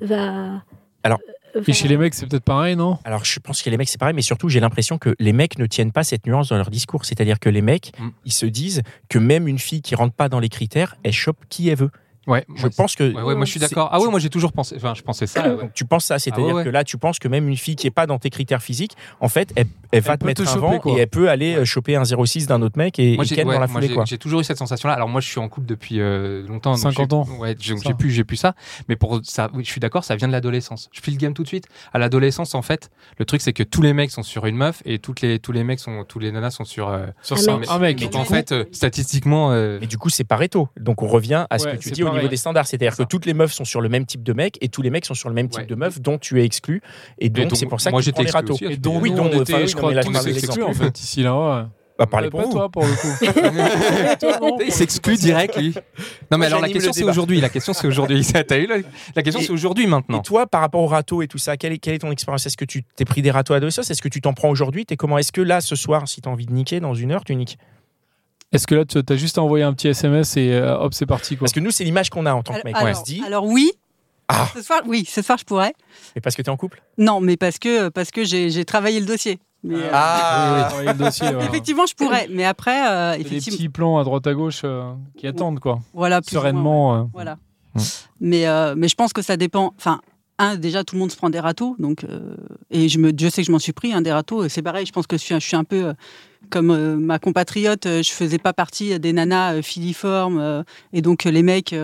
va. 0.00 0.62
Alors, 1.02 1.18
va- 1.54 1.60
Et 1.66 1.72
chez 1.72 1.88
les 1.88 1.96
mecs, 1.96 2.14
c'est 2.14 2.26
peut-être 2.26 2.44
pareil, 2.44 2.76
non? 2.76 2.98
Alors, 3.04 3.24
je 3.24 3.38
pense 3.40 3.62
que 3.62 3.70
les 3.70 3.76
mecs, 3.76 3.88
c'est 3.88 3.98
pareil, 3.98 4.14
mais 4.14 4.22
surtout, 4.22 4.48
j'ai 4.48 4.60
l'impression 4.60 4.98
que 4.98 5.14
les 5.18 5.32
mecs 5.32 5.58
ne 5.58 5.66
tiennent 5.66 5.92
pas 5.92 6.04
cette 6.04 6.26
nuance 6.26 6.48
dans 6.48 6.56
leur 6.56 6.70
discours. 6.70 7.04
C'est-à-dire 7.04 7.38
que 7.40 7.48
les 7.48 7.62
mecs, 7.62 7.92
Mm. 7.98 8.08
ils 8.26 8.32
se 8.32 8.46
disent 8.46 8.82
que 9.08 9.18
même 9.18 9.48
une 9.48 9.58
fille 9.58 9.82
qui 9.82 9.94
rentre 9.94 10.14
pas 10.14 10.28
dans 10.28 10.40
les 10.40 10.48
critères, 10.48 10.96
elle 11.02 11.12
chope 11.12 11.38
qui 11.48 11.68
elle 11.68 11.78
veut. 11.78 11.90
Ouais, 12.30 12.44
Je 12.54 12.62
moi, 12.62 12.70
pense 12.76 12.94
que. 12.96 13.12
Ouais, 13.12 13.22
ouais, 13.22 13.34
moi 13.34 13.44
je 13.44 13.50
suis 13.50 13.60
d'accord. 13.60 13.88
Ah 13.92 14.00
ouais, 14.00 14.08
moi 14.08 14.20
j'ai 14.20 14.30
toujours 14.30 14.52
pensé. 14.52 14.76
Enfin, 14.76 14.94
je 14.94 15.02
pensais 15.02 15.26
ça. 15.26 15.42
ouais. 15.48 15.56
Donc, 15.62 15.74
tu 15.74 15.84
penses 15.84 16.04
ça, 16.04 16.18
c'est-à-dire 16.18 16.44
Ah 16.44 16.48
ouais, 16.48 16.54
ouais. 16.54 16.64
que 16.64 16.68
là, 16.70 16.84
tu 16.84 16.96
penses 16.96 17.18
que 17.18 17.28
même 17.28 17.48
une 17.48 17.56
fille 17.56 17.76
qui 17.76 17.86
est 17.86 17.90
pas 17.90 18.06
dans 18.06 18.18
tes 18.18 18.30
critères 18.30 18.62
physiques, 18.62 18.96
en 19.20 19.28
fait, 19.28 19.52
elle, 19.56 19.66
elle 19.92 20.02
va 20.02 20.12
Elle 20.14 20.18
te 20.18 20.24
mettre 20.26 20.44
te 20.44 20.48
un 20.48 20.56
vent 20.56 20.78
quoi. 20.78 20.92
et 20.96 21.00
elle 21.00 21.08
peut 21.08 21.28
aller 21.28 21.56
euh, 21.56 21.64
choper 21.64 21.96
un 21.96 22.04
06 22.04 22.46
d'un 22.46 22.62
autre 22.62 22.78
mec 22.78 22.98
et, 22.98 23.16
Moi 23.16 23.24
et 23.30 23.44
dans 23.44 23.58
la 23.58 23.66
foulée, 23.68 23.88
j'ai- 23.88 23.94
quoi. 23.94 24.04
j'ai 24.06 24.18
toujours 24.18 24.40
eu 24.40 24.44
cette 24.44 24.58
sensation-là. 24.58 24.94
Alors 24.94 25.08
moi 25.08 25.20
je 25.20 25.28
suis 25.28 25.40
en 25.40 25.48
couple 25.48 25.66
depuis 25.66 26.00
euh, 26.00 26.46
longtemps. 26.46 26.70
donc 26.72 26.78
50 26.80 27.10
j'ai- 27.10 27.16
ans. 27.16 27.26
Ouais, 27.40 27.56
j'ai 27.58 27.74
plus, 27.98 28.10
j'ai 28.10 28.24
plus 28.24 28.36
ça. 28.36 28.54
Mais 28.88 28.96
pour 28.96 29.20
ça, 29.24 29.50
oui, 29.54 29.64
je 29.64 29.70
suis 29.70 29.80
d'accord, 29.80 30.04
ça 30.04 30.14
vient 30.16 30.28
de 30.28 30.32
l'adolescence. 30.32 30.88
Je 30.92 31.00
file 31.00 31.14
le 31.14 31.18
game 31.20 31.34
tout 31.34 31.42
de 31.42 31.48
suite. 31.48 31.64
À 31.92 31.98
l'adolescence, 31.98 32.54
en 32.54 32.62
fait, 32.62 32.90
le 33.18 33.24
truc 33.24 33.40
c'est 33.40 33.52
que 33.52 33.62
tous 33.64 33.82
les 33.82 33.92
mecs 33.92 34.10
sont 34.12 34.22
sur 34.22 34.46
une 34.46 34.56
meuf 34.56 34.82
et 34.84 34.98
toutes 35.00 35.20
les 35.20 35.38
tous 35.40 35.52
les 35.52 35.64
mecs 35.64 35.80
sont 35.80 36.04
tous 36.06 36.18
les 36.20 36.30
nanas 36.30 36.50
sont 36.50 36.64
sur. 36.64 36.88
euh, 36.88 37.06
Sur 37.22 37.36
Un 37.36 37.40
ça, 37.40 37.56
mec. 37.56 37.68
un 37.70 37.78
mec. 37.78 37.98
donc 38.00 38.14
en 38.14 38.24
fait, 38.24 38.54
statistiquement, 38.72 39.50
Mais 39.50 39.86
du 39.86 39.98
coup, 39.98 40.10
c'est 40.10 40.24
Pareto. 40.24 40.68
Donc 40.78 41.02
on 41.02 41.06
revient 41.08 41.46
à 41.50 41.58
ce 41.58 41.66
que 41.66 41.76
tu 41.76 41.90
dis 41.90 42.02
au 42.02 42.06
pareil. 42.06 42.19
Niveau 42.20 42.30
des 42.30 42.36
standards. 42.36 42.66
C'est-à-dire 42.66 42.96
que 42.96 43.02
toutes 43.02 43.26
les 43.26 43.34
meufs 43.34 43.52
sont 43.52 43.64
sur 43.64 43.80
le 43.80 43.88
même 43.88 44.06
type 44.06 44.22
de 44.22 44.32
mec 44.32 44.56
et 44.60 44.68
tous 44.68 44.82
les 44.82 44.90
mecs 44.90 45.04
sont 45.04 45.14
sur 45.14 45.28
le 45.28 45.34
même 45.34 45.48
type 45.48 45.60
Ouais. 45.60 45.66
de 45.66 45.74
meuf 45.74 46.00
dont 46.00 46.18
tu 46.18 46.40
es 46.40 46.44
exclu. 46.44 46.80
Et 47.18 47.28
donc, 47.28 47.48
donc, 47.48 47.58
c'est 47.58 47.66
pour 47.66 47.80
ça 47.80 47.90
moi, 47.90 48.00
que 48.00 48.04
tu 48.04 48.12
prends 48.12 48.22
j'étais 48.22 48.32
les 48.32 48.38
exclu 48.50 48.66
Et 48.72 48.76
peux- 48.76 48.88
Oui, 48.88 49.10
oui, 49.10 49.68
je 49.68 49.76
crois, 49.76 49.92
exclus, 49.94 50.32
l'exemple. 50.32 50.62
en 50.64 50.72
fait, 50.74 51.00
ici, 51.00 51.22
là. 51.22 51.68
Bah, 51.98 52.06
parlez 52.06 52.30
pour 52.30 52.40
pas 52.40 52.46
vous. 52.46 52.52
toi, 52.52 52.68
pour 52.70 52.82
le 52.86 52.92
coup. 52.94 54.60
Il 54.66 54.72
s'exclut 54.72 55.16
direct 55.16 55.54
lui. 55.58 55.74
Non 56.30 56.38
mais 56.38 56.38
Moi, 56.38 56.46
alors 56.46 56.60
la 56.62 56.70
question 56.70 56.94
c'est 56.94 57.04
aujourd'hui. 57.04 57.42
La 57.42 57.50
question 57.50 57.74
c'est 57.74 57.86
aujourd'hui. 57.86 58.24
Ça, 58.30 58.42
T'as 58.42 58.58
eu 58.58 58.66
la, 58.66 58.76
la 59.14 59.22
question 59.22 59.40
Et- 59.40 59.44
c'est 59.44 59.52
aujourd'hui 59.52 59.84
Et 59.84 59.86
maintenant. 59.86 60.20
toi, 60.22 60.46
par 60.46 60.62
rapport 60.62 60.80
au 60.80 60.86
râteau 60.86 61.20
et 61.20 61.28
tout 61.28 61.36
ça, 61.36 61.58
quelle 61.58 61.72
est, 61.72 61.78
quelle 61.78 61.92
est 61.94 61.98
ton 61.98 62.10
expérience? 62.10 62.46
Est-ce 62.46 62.56
que 62.56 62.64
tu 62.64 62.84
t'es 62.96 63.04
pris 63.04 63.20
des 63.20 63.30
râteaux 63.30 63.52
à 63.52 63.60
deux 63.60 63.66
Est-ce 63.68 64.00
que 64.00 64.08
tu 64.08 64.22
t'en 64.22 64.32
prends 64.32 64.48
aujourd'hui? 64.48 64.86
T'es 64.86 64.96
comment? 64.96 65.18
Est-ce 65.18 65.30
que 65.32 65.42
là, 65.42 65.60
ce 65.60 65.76
soir, 65.76 66.08
si 66.08 66.22
t'as 66.22 66.30
envie 66.30 66.46
de 66.46 66.52
niquer 66.52 66.80
dans 66.80 66.94
une 66.94 67.12
heure, 67.12 67.22
tu 67.24 67.36
niques? 67.36 67.58
Est-ce 68.52 68.66
que 68.66 68.74
là, 68.74 68.84
tu 68.84 68.98
as 69.08 69.16
juste 69.16 69.38
envoyé 69.38 69.64
un 69.64 69.72
petit 69.72 69.88
SMS 69.88 70.36
et 70.36 70.50
euh, 70.52 70.76
hop, 70.78 70.92
c'est 70.94 71.06
parti, 71.06 71.36
quoi 71.36 71.46
Parce 71.46 71.52
que 71.52 71.60
nous, 71.60 71.70
c'est 71.70 71.84
l'image 71.84 72.10
qu'on 72.10 72.26
a 72.26 72.32
en 72.34 72.42
tant 72.42 72.54
que 72.54 72.64
mec. 72.64 72.74
alors, 72.76 72.90
on 72.90 72.94
se 73.00 73.04
dit, 73.04 73.22
alors 73.24 73.44
oui. 73.46 73.70
Ah. 74.28 74.46
Ce 74.54 74.62
soir, 74.62 74.82
oui, 74.86 75.04
ce 75.08 75.22
soir 75.22 75.38
je 75.38 75.44
pourrais. 75.44 75.72
mais 76.14 76.20
parce 76.20 76.36
que 76.36 76.42
t'es 76.42 76.50
en 76.50 76.56
couple? 76.56 76.80
Non, 76.98 77.20
mais 77.20 77.36
parce 77.36 77.58
que 77.58 77.88
parce 77.88 78.10
que 78.12 78.22
j'ai 78.24 78.64
travaillé 78.64 79.00
le 79.00 79.06
dossier. 79.06 79.38
Mais, 79.64 79.74
euh, 79.76 79.90
Ah. 79.92 80.52
Oui, 80.54 80.60
oui, 80.62 80.68
travailler 80.68 80.92
le 80.92 81.04
dossier, 81.04 81.28
ouais. 81.36 81.44
effectivement, 81.46 81.84
je 81.86 81.94
pourrais. 81.94 82.28
Mais 82.30 82.44
après, 82.44 82.88
euh, 82.88 83.14
Des 83.16 83.22
effectivement, 83.22 83.56
petits 83.56 83.68
plans 83.68 83.98
à 83.98 84.04
droite 84.04 84.26
à 84.26 84.34
gauche 84.34 84.60
euh, 84.64 84.92
qui 85.18 85.26
attendent, 85.26 85.58
quoi. 85.60 85.80
voilà, 85.94 86.20
plus 86.22 86.36
ou 86.36 86.40
moins, 86.40 86.44
ouais. 86.44 86.50
Sereinement. 86.52 86.94
euh. 86.96 87.02
Voilà. 87.12 87.38
Mm. 87.74 87.80
Mais 88.20 88.46
euh, 88.46 88.74
mais 88.76 88.88
je 88.88 88.94
pense 88.94 89.12
que 89.12 89.22
ça 89.22 89.36
dépend. 89.36 89.74
Enfin, 89.76 90.00
déjà 90.56 90.84
tout 90.84 90.94
le 90.94 91.00
monde 91.00 91.10
se 91.12 91.16
prend 91.16 91.30
des 91.30 91.40
râteaux, 91.40 91.76
donc 91.78 92.04
euh, 92.04 92.34
et 92.70 92.88
je 92.88 92.98
me, 92.98 93.12
je 93.18 93.28
sais 93.28 93.42
que 93.42 93.46
je 93.46 93.52
m'en 93.52 93.58
suis 93.58 93.72
pris 93.72 93.92
un 93.92 94.00
des 94.02 94.12
râteaux. 94.12 94.48
C'est 94.48 94.62
pareil. 94.62 94.86
Je 94.86 94.92
pense 94.92 95.06
que 95.06 95.16
je 95.16 95.22
suis, 95.22 95.34
je 95.34 95.40
suis 95.46 95.56
un 95.56 95.64
peu 95.64 95.86
euh, 95.86 95.92
comme 96.50 96.70
euh, 96.70 96.96
ma 96.96 97.18
compatriote. 97.18 97.86
euh, 97.86 98.02
Je 98.02 98.10
faisais 98.10 98.38
pas 98.38 98.52
partie 98.52 98.98
des 98.98 99.12
nanas 99.12 99.62
filiformes 99.62 100.64
et 100.92 101.02
donc 101.02 101.24
les 101.24 101.42
mecs. 101.42 101.74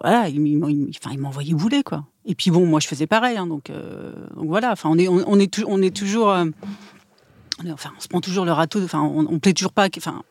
voilà, 0.00 0.28
ils, 0.28 0.36
ils- 0.46 1.18
m'envoyaient 1.18 1.54
bouler, 1.54 1.82
quoi. 1.82 2.04
Et 2.26 2.34
puis 2.34 2.50
bon, 2.50 2.66
moi, 2.66 2.78
je 2.80 2.86
faisais 2.86 3.06
pareil, 3.06 3.36
hein, 3.38 3.46
donc, 3.46 3.70
donc 4.36 4.46
voilà. 4.46 4.74
On 4.84 4.98
est, 4.98 5.08
on, 5.08 5.38
est, 5.40 5.64
on 5.66 5.80
est 5.82 5.94
toujours, 5.96 6.28
enfin, 6.28 7.90
on 7.96 8.00
se 8.00 8.08
prend 8.08 8.20
toujours 8.20 8.44
le 8.44 8.52
râteau. 8.52 8.82
Enfin, 8.84 9.00
on, 9.00 9.26
on 9.30 9.38
plaît 9.38 9.54
toujours 9.54 9.72
pas. 9.72 9.88
Enfin, 9.96 10.22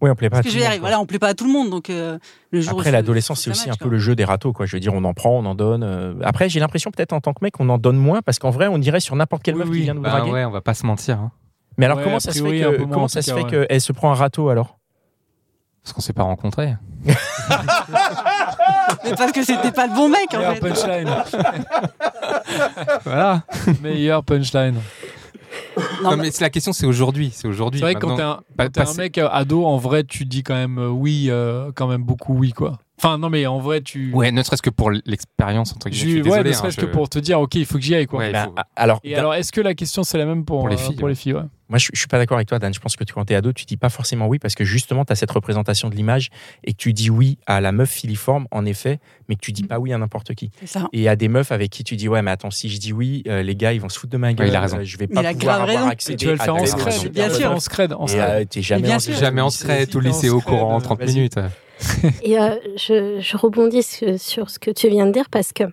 Oui, 0.00 0.10
on 0.10 0.14
plaît 0.14 0.30
pas. 0.30 0.36
parce 0.36 0.40
à 0.40 0.42
que 0.44 0.48
tout 0.48 0.52
je 0.54 0.58
le 0.58 0.60
vais 0.60 0.60
y 0.60 0.62
monde, 0.62 0.68
arriver. 0.68 0.80
quoi. 0.80 0.88
Voilà, 0.88 1.00
on 1.00 1.06
plaît 1.06 1.18
pas 1.18 1.28
à 1.28 1.34
tout 1.34 1.44
le 1.46 1.52
monde, 1.52 1.70
donc 1.70 1.90
euh, 1.90 2.18
le 2.52 2.60
jour. 2.60 2.74
où 2.74 2.78
Après, 2.78 2.90
l'adolescence, 2.92 3.40
c'est 3.42 3.50
aussi 3.50 3.68
un 3.68 3.74
peu 3.74 3.88
le 3.88 3.98
jeu 3.98 4.14
des 4.14 4.24
râteaux. 4.24 4.52
Quoi. 4.52 4.64
Je 4.66 4.76
veux 4.76 4.80
dire, 4.80 4.94
on 4.94 5.02
en 5.04 5.12
prend, 5.14 5.30
on 5.30 5.44
en 5.44 5.54
donne. 5.54 5.82
euh. 5.82 6.14
Après, 6.22 6.48
j'ai 6.48 6.60
l'impression, 6.60 6.90
peut-être 6.90 7.12
en 7.12 7.20
tant 7.20 7.32
que 7.32 7.40
mec, 7.42 7.54
on 7.58 7.68
en 7.68 7.78
donne 7.78 7.96
moins 7.96 8.22
parce 8.22 8.38
qu'en 8.38 8.50
vrai, 8.50 8.68
on 8.68 8.78
dirait 8.78 9.00
sur 9.00 9.16
n'importe 9.16 9.42
quelle 9.42 9.54
Oui, 9.54 9.60
meuf 9.60 9.68
oui. 9.70 9.76
qui 9.78 9.82
vient 9.84 9.94
nous 9.94 10.02
Bah 10.02 10.10
draguer. 10.10 10.30
ouais, 10.30 10.44
on 10.44 10.50
va 10.50 10.60
pas 10.60 10.74
se 10.74 10.86
mentir. 10.86 11.18
hein. 11.18 11.32
Mais 11.78 11.86
alors, 11.86 11.98
Ouais, 11.98 12.04
comment 12.04 12.20
ça 12.20 12.32
se 12.32 12.42
fait 12.42 12.60
que- 12.60 12.84
comment 12.84 13.08
ça 13.08 13.22
se 13.22 13.30
cas, 13.30 13.36
fait 13.36 13.44
ouais. 13.56 13.66
qu'elle 13.68 13.80
se 13.80 13.92
prend 13.92 14.10
un 14.10 14.14
râteau 14.14 14.48
alors? 14.48 14.78
Parce 15.82 15.92
qu'on 15.94 16.00
s'est 16.00 16.12
pas 16.12 16.24
rencontrés. 16.24 16.74
Mais 19.04 19.14
parce 19.16 19.32
que 19.32 19.42
c'était 19.44 19.70
pas 19.72 19.86
le 19.86 19.94
bon 19.94 20.08
mec, 20.08 20.32
en 20.34 20.38
Meilleur 20.38 20.54
fait. 20.54 20.60
punchline. 20.60 21.08
Voilà. 23.04 23.42
Meilleur 23.82 24.24
punchline. 24.24 24.76
Non, 26.02 26.10
Non, 26.12 26.16
mais- 26.16 26.30
la 26.40 26.50
question, 26.50 26.72
c'est 26.72 26.86
aujourd'hui. 26.86 27.30
C'est 27.34 27.48
aujourd'hui. 27.48 27.80
C'est 27.80 27.84
vrai 27.84 27.94
que 27.94 28.00
quand 28.00 28.16
t'es 28.16 28.22
un, 28.22 28.94
mec 28.96 29.18
euh, 29.18 29.28
ado, 29.30 29.64
en 29.64 29.76
vrai, 29.76 30.04
tu 30.04 30.24
dis 30.24 30.42
quand 30.42 30.54
même 30.54 30.78
euh, 30.78 30.88
oui, 30.88 31.26
euh, 31.28 31.70
quand 31.74 31.86
même 31.86 32.02
beaucoup 32.02 32.34
oui, 32.34 32.52
quoi. 32.52 32.78
Enfin, 33.00 33.16
non, 33.18 33.30
mais 33.30 33.46
en 33.46 33.58
vrai, 33.60 33.80
tu. 33.80 34.12
Ouais, 34.12 34.32
ne 34.32 34.42
serait-ce 34.42 34.62
que 34.62 34.70
pour 34.70 34.90
l'expérience 34.90 35.72
entre 35.72 35.88
guillemets. 35.88 36.04
Je 36.04 36.08
suis 36.10 36.10
Ju- 36.10 36.30
ouais, 36.30 36.30
désolé, 36.30 36.50
ne 36.50 36.54
hein, 36.54 36.58
serait-ce 36.58 36.80
je- 36.80 36.86
que 36.86 36.90
pour 36.90 37.08
te 37.08 37.18
dire, 37.20 37.40
ok, 37.40 37.54
il 37.54 37.64
faut 37.66 37.74
que 37.78 37.80
j'y 37.84 37.94
aille, 37.94 38.06
quoi. 38.06 38.18
Ouais, 38.20 38.32
Bah, 38.32 38.44
faut- 38.46 38.54
Alors, 38.76 39.00
Et 39.04 39.14
alors, 39.14 39.34
est-ce 39.34 39.52
que 39.52 39.60
la 39.60 39.74
question 39.74 40.02
c'est 40.02 40.18
la 40.18 40.26
même 40.26 40.44
pour, 40.44 40.58
Pour 40.60 40.68
les 40.68 40.74
euh, 40.74 40.78
filles, 40.78 40.94
pour 40.96 41.04
ouais. 41.04 41.10
les 41.10 41.14
filles 41.16 41.34
ouais. 41.34 41.42
Moi, 41.68 41.78
je, 41.78 41.88
je 41.92 41.98
suis 41.98 42.08
pas 42.08 42.18
d'accord 42.18 42.36
avec 42.38 42.48
toi, 42.48 42.58
Dan. 42.58 42.72
Je 42.72 42.80
pense 42.80 42.96
que 42.96 43.04
tu- 43.04 43.12
quand 43.12 43.24
t'es 43.24 43.34
ado, 43.34 43.52
tu 43.52 43.64
dis 43.64 43.76
pas 43.76 43.88
forcément 43.90 44.26
oui 44.26 44.38
parce 44.38 44.54
que 44.54 44.64
justement, 44.64 45.04
tu 45.04 45.12
as 45.12 45.16
cette 45.16 45.30
représentation 45.30 45.88
de 45.90 45.94
l'image 45.94 46.30
et 46.64 46.72
que 46.72 46.78
tu 46.78 46.92
dis 46.92 47.10
oui 47.10 47.38
à 47.46 47.60
la 47.60 47.72
meuf 47.72 47.90
filiforme, 47.90 48.46
en 48.50 48.64
effet, 48.64 48.98
mais 49.28 49.34
que 49.34 49.40
tu 49.40 49.52
dis 49.52 49.62
pas 49.64 49.78
oui 49.78 49.92
à 49.92 49.98
n'importe 49.98 50.34
qui. 50.34 50.50
c'est 50.60 50.66
ça. 50.66 50.88
Et 50.92 51.08
à 51.08 51.16
des 51.16 51.28
meufs 51.28 51.52
avec 51.52 51.70
qui 51.70 51.84
tu 51.84 51.96
dis 51.96 52.08
ouais, 52.08 52.22
mais 52.22 52.30
attends, 52.30 52.50
si 52.50 52.68
je 52.68 52.78
dis 52.78 52.92
oui, 52.92 53.22
euh, 53.28 53.42
les 53.42 53.54
gars, 53.56 53.72
ils 53.72 53.80
vont 53.80 53.88
se 53.88 53.98
foutre 53.98 54.12
de 54.12 54.18
ma 54.18 54.32
gueule. 54.32 54.48
il 54.48 54.56
a 54.56 54.60
raison. 54.60 54.78
euh, 54.78 54.84
je 54.84 54.96
vais 54.96 55.06
Mais 55.08 55.22
pas 55.22 55.32
pouvoir 55.34 55.54
avoir 55.62 55.68
raison. 55.68 55.88
accès 55.88 56.16
tu 56.16 56.26
vas 56.26 56.32
le 56.32 56.38
faire 56.38 56.54
en 56.56 56.64
scred. 56.66 57.12
Bien 57.12 57.30
sûr. 57.30 57.50
En 57.52 57.60
scred. 57.60 57.92
En 57.92 58.06
scred. 58.06 58.20
euh, 58.22 58.44
t'es 58.44 58.62
jamais 58.62 58.88
en 58.92 58.98
sûr. 58.98 59.12
scred. 59.12 59.20
Jamais 59.24 59.40
en 59.40 59.50
secret, 59.50 59.86
tout 59.86 60.00
le 60.00 60.08
lycée 60.08 60.30
au 60.30 60.40
scred, 60.40 60.54
courant 60.58 60.74
en 60.74 60.78
euh, 60.78 60.82
30 60.82 60.98
vas-y. 61.00 61.14
minutes. 61.14 61.34
Et 62.22 62.38
euh, 62.38 62.56
je, 62.76 63.20
je 63.20 63.36
rebondis 63.36 63.82
sur, 63.82 64.18
sur 64.18 64.50
ce 64.50 64.58
que 64.58 64.70
tu 64.70 64.88
viens 64.88 65.06
de 65.06 65.12
dire 65.12 65.28
parce 65.30 65.52
que, 65.52 65.64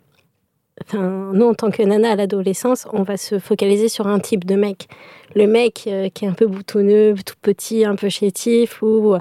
enfin, 0.83 1.31
nous, 1.33 1.45
en 1.45 1.53
tant 1.53 1.71
que 1.71 1.83
nana 1.83 2.11
à 2.11 2.15
l'adolescence, 2.15 2.87
on 2.93 3.03
va 3.03 3.17
se 3.17 3.39
focaliser 3.39 3.89
sur 3.89 4.07
un 4.07 4.19
type 4.19 4.45
de 4.45 4.55
mec. 4.55 4.87
Le 5.35 5.47
mec 5.47 5.85
euh, 5.87 6.09
qui 6.09 6.25
est 6.25 6.27
un 6.27 6.33
peu 6.33 6.47
boutonneux, 6.47 7.15
tout 7.25 7.35
petit, 7.41 7.85
un 7.85 7.95
peu 7.95 8.09
chétif, 8.09 8.81
ou 8.81 9.13
euh, 9.13 9.19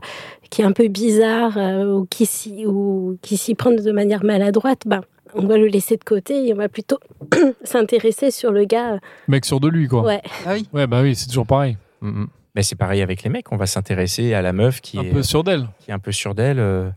qui 0.51 0.63
est 0.63 0.65
un 0.65 0.73
peu 0.73 0.89
bizarre, 0.89 1.57
euh, 1.57 1.85
ou 1.93 2.07
qui 2.07 2.27
s'y 2.27 2.67
ou 2.67 3.19
qui 3.23 3.37
s'y 3.37 3.55
prend 3.55 3.73
de 3.73 3.93
manière 3.93 4.25
maladroite, 4.25 4.83
ben, 4.87 5.03
on 5.35 5.47
va 5.47 5.57
le 5.57 5.67
laisser 5.67 5.97
de 5.97 6.05
côté 6.05 6.47
et 6.47 6.53
on 6.53 6.57
va 6.57 6.69
plutôt 6.69 6.99
s'intéresser 7.65 8.31
sur 8.31 8.53
le 8.53 8.65
gars. 8.65 8.99
Mec 9.29 9.45
sûr 9.45 9.61
de 9.61 9.69
lui, 9.69 9.89
quoi. 9.89 10.03
Ouais. 10.03 10.23
Ah 10.47 10.53
oui. 10.55 10.69
Ouais, 10.73 10.87
bah 10.87 11.03
oui, 11.03 11.15
c'est 11.17 11.27
toujours 11.27 11.47
pareil. 11.47 11.77
Mm, 12.01 12.09
mm. 12.23 12.27
Mais 12.55 12.63
c'est 12.63 12.77
pareil 12.77 13.03
avec 13.03 13.25
les 13.25 13.31
mecs, 13.31 13.51
on 13.51 13.57
va 13.57 13.67
s'intéresser 13.67 14.33
à 14.33 14.41
la 14.41 14.53
meuf 14.53 14.81
qui 14.81 14.99
Un 14.99 15.03
est 15.03 15.11
peu 15.11 15.25
sûr 15.25 15.43
d'elle. 15.43 15.67
qui 15.81 15.91
est 15.91 15.95
un 15.95 15.99
peu 15.99 16.13
sûre 16.13 16.37
d'elle. 16.37 16.93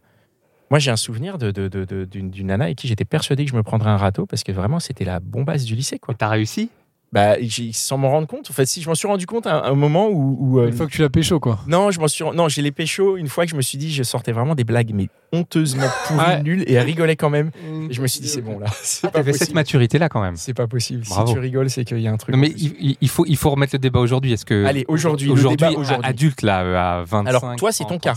Moi, 0.70 0.80
j'ai 0.80 0.92
un 0.92 0.98
souvenir 0.98 1.38
de, 1.38 1.52
de- 1.52 1.68
de- 1.68 1.86
de- 1.86 2.06
d'une, 2.06 2.30
d'une 2.30 2.48
nana 2.48 2.66
avec 2.66 2.78
qui 2.78 2.88
j'étais 2.88 3.06
persuadé 3.06 3.46
que 3.46 3.52
je 3.52 3.56
me 3.56 3.64
prendrais 3.64 3.90
un 3.90 3.98
râteau 3.98 4.26
parce 4.26 4.44
que 4.44 4.52
vraiment, 4.52 4.80
c'était 4.80 5.06
la 5.06 5.20
bombasse 5.20 5.64
du 5.64 5.76
lycée. 5.76 5.98
Quoi. 6.00 6.14
Et 6.14 6.18
T'as 6.18 6.28
réussi? 6.28 6.70
Bah, 7.14 7.36
sans 7.72 7.98
m'en 7.98 8.10
rendre 8.10 8.28
compte. 8.28 8.50
En 8.50 8.54
fait, 8.54 8.66
si 8.66 8.82
je 8.82 8.90
m'en 8.90 8.94
suis 8.96 9.08
rendu 9.08 9.26
compte 9.26 9.48
à 9.48 9.64
un, 9.66 9.72
un 9.72 9.76
moment 9.76 10.10
où. 10.10 10.36
où, 10.42 10.60
euh, 10.60 10.68
Une 10.68 10.74
fois 10.74 10.88
que 10.88 10.92
tu 10.92 11.02
l'as 11.02 11.10
pécho, 11.10 11.40
quoi. 11.40 11.58
Non, 11.66 11.90
je 11.90 12.02
m'en 12.02 12.10
suis. 12.10 12.26
Non, 12.36 12.50
j'ai 12.50 12.62
les 12.62 12.74
pécho 12.74 13.16
une 13.16 13.30
fois 13.30 13.46
que 13.46 13.52
je 13.52 13.56
me 13.56 13.62
suis 13.62 13.78
dit, 13.78 13.94
je 13.94 14.04
sortais 14.04 14.34
vraiment 14.34 14.56
des 14.56 14.66
blagues, 14.66 14.92
mais 14.94 15.08
honteusement 15.32 15.88
pourries, 16.06 16.20
Ouais. 16.20 16.44
nulles, 16.44 16.64
et 16.68 16.74
elle 16.74 16.86
rigolait 16.86 17.16
quand 17.16 17.30
même. 17.30 17.52
Et 17.90 17.94
je 17.94 18.02
me 18.02 18.08
suis 18.08 18.20
dit, 18.20 18.28
c'est 18.28 18.42
bon 18.42 18.60
là, 18.60 18.66
c'est 18.84 19.04
pas 19.08 19.12
T'avais 19.20 19.32
cette 19.32 19.40
possible. 19.40 19.56
maturité 19.56 20.00
là 20.00 20.10
quand 20.10 20.22
même. 20.22 20.36
C'est 20.36 20.54
pas 20.54 20.68
possible. 20.68 21.04
Bravo. 21.08 21.28
Si 21.28 21.34
tu 21.34 21.40
rigoles, 21.40 21.70
c'est 21.70 21.86
qu'il 21.86 22.00
y 22.02 22.10
a 22.10 22.12
un 22.12 22.18
truc. 22.18 22.36
Non, 22.36 22.42
mais 22.42 22.50
il, 22.50 23.08
faut, 23.10 23.26
il 23.26 23.38
faut 23.38 23.52
remettre 23.52 23.74
le 23.76 23.80
débat 23.80 24.02
aujourd'hui. 24.02 24.34
Est-ce 24.34 24.46
que 24.46 24.66
Allez, 24.66 24.84
aujourd'hui, 24.90 25.30
aujourd'hui, 25.30 25.56
débat 25.70 25.80
aujourd'hui. 25.80 26.06
a- 26.06 26.10
adulte 26.10 26.42
là, 26.42 26.98
à 27.00 27.04
25 27.06 27.30
Alors, 27.30 27.56
toi, 27.56 27.72
c'est 27.72 27.86
ton 27.86 28.00
cas. 28.00 28.16